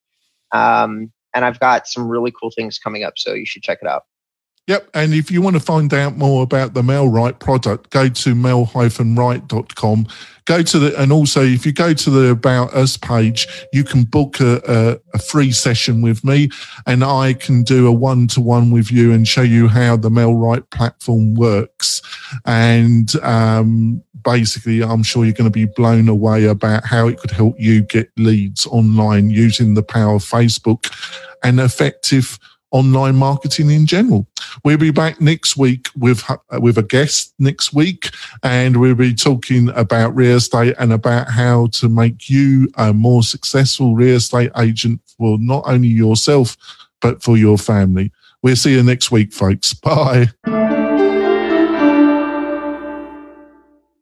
Um, 0.53 1.13
and 1.35 1.45
I've 1.45 1.61
got 1.61 1.87
some 1.87 2.09
really 2.09 2.33
cool 2.33 2.51
things 2.51 2.79
coming 2.79 3.05
up. 3.05 3.15
So 3.17 3.35
you 3.35 3.47
should 3.47 3.63
check 3.63 3.79
it 3.83 3.89
out. 3.89 4.05
Yep. 4.69 4.91
And 4.93 5.15
if 5.15 5.31
you 5.31 5.41
want 5.41 5.57
to 5.57 5.61
find 5.61 5.93
out 5.95 6.19
more 6.19 6.43
about 6.43 6.75
the 6.75 6.83
Wright 6.83 7.39
product, 7.39 7.89
go 7.89 8.11
to 8.11 8.35
mail-right.com. 8.35 10.07
Go 10.45 10.63
to 10.63 10.79
the, 10.79 11.01
and 11.01 11.11
also 11.11 11.43
if 11.43 11.65
you 11.65 11.73
go 11.73 11.95
to 11.95 12.11
the 12.11 12.31
About 12.31 12.75
Us 12.75 12.99
page, 12.99 13.49
you 13.73 13.83
can 13.83 14.05
book 14.05 14.41
a, 14.41 14.61
a, 14.69 15.17
a 15.17 15.19
free 15.19 15.53
session 15.53 16.03
with 16.03 16.23
me 16.23 16.51
and 16.87 17.03
I 17.03 17.33
can 17.33 17.63
do 17.63 17.87
a 17.87 17.93
one 17.93 18.27
to 18.29 18.43
one 18.43 18.71
with 18.71 18.93
you 18.93 19.11
and 19.11 19.27
show 19.27 19.43
you 19.43 19.69
how 19.69 19.97
the 19.97 20.11
Wright 20.11 20.69
platform 20.69 21.35
works. 21.35 22.03
And 22.45 23.15
um, 23.23 24.03
basically, 24.23 24.83
I'm 24.83 25.03
sure 25.03 25.25
you're 25.25 25.35
going 25.35 25.51
to 25.51 25.67
be 25.67 25.67
blown 25.67 26.09
away 26.09 26.45
about 26.45 26.85
how 26.85 27.09
it 27.09 27.19
could 27.19 27.31
help 27.31 27.59
you 27.59 27.83
get 27.83 28.11
leads 28.17 28.67
online 28.67 29.31
using 29.31 29.75
the 29.75 29.83
power 29.83 30.15
of 30.15 30.23
Facebook 30.23 30.93
and 31.43 31.61
effective 31.61 32.39
online 32.71 33.17
marketing 33.17 33.71
in 33.71 33.87
general. 33.87 34.27
We'll 34.65 34.79
be 34.79 34.91
back 34.91 35.21
next 35.21 35.57
week 35.57 35.89
with 35.97 36.29
uh, 36.31 36.37
with 36.61 36.79
a 36.79 36.83
guest 36.83 37.35
next 37.39 37.73
week, 37.73 38.11
and 38.43 38.79
we'll 38.79 38.95
be 38.95 39.15
talking 39.15 39.71
about 39.71 40.15
real 40.15 40.37
estate 40.37 40.75
and 40.79 40.93
about 40.93 41.31
how 41.31 41.69
to 41.69 41.89
make 41.89 42.29
you 42.29 42.69
a 42.77 42.93
more 42.93 43.23
successful 43.23 43.95
real 43.95 44.17
estate 44.17 44.51
agent 44.59 45.01
for 45.17 45.39
not 45.39 45.65
only 45.67 45.89
yourself 45.89 46.57
but 47.01 47.23
for 47.23 47.37
your 47.37 47.59
family. 47.59 48.13
We'll 48.43 48.57
see 48.57 48.73
you 48.73 48.83
next 48.83 49.11
week, 49.11 49.33
folks. 49.33 49.75
Bye. 49.75 50.29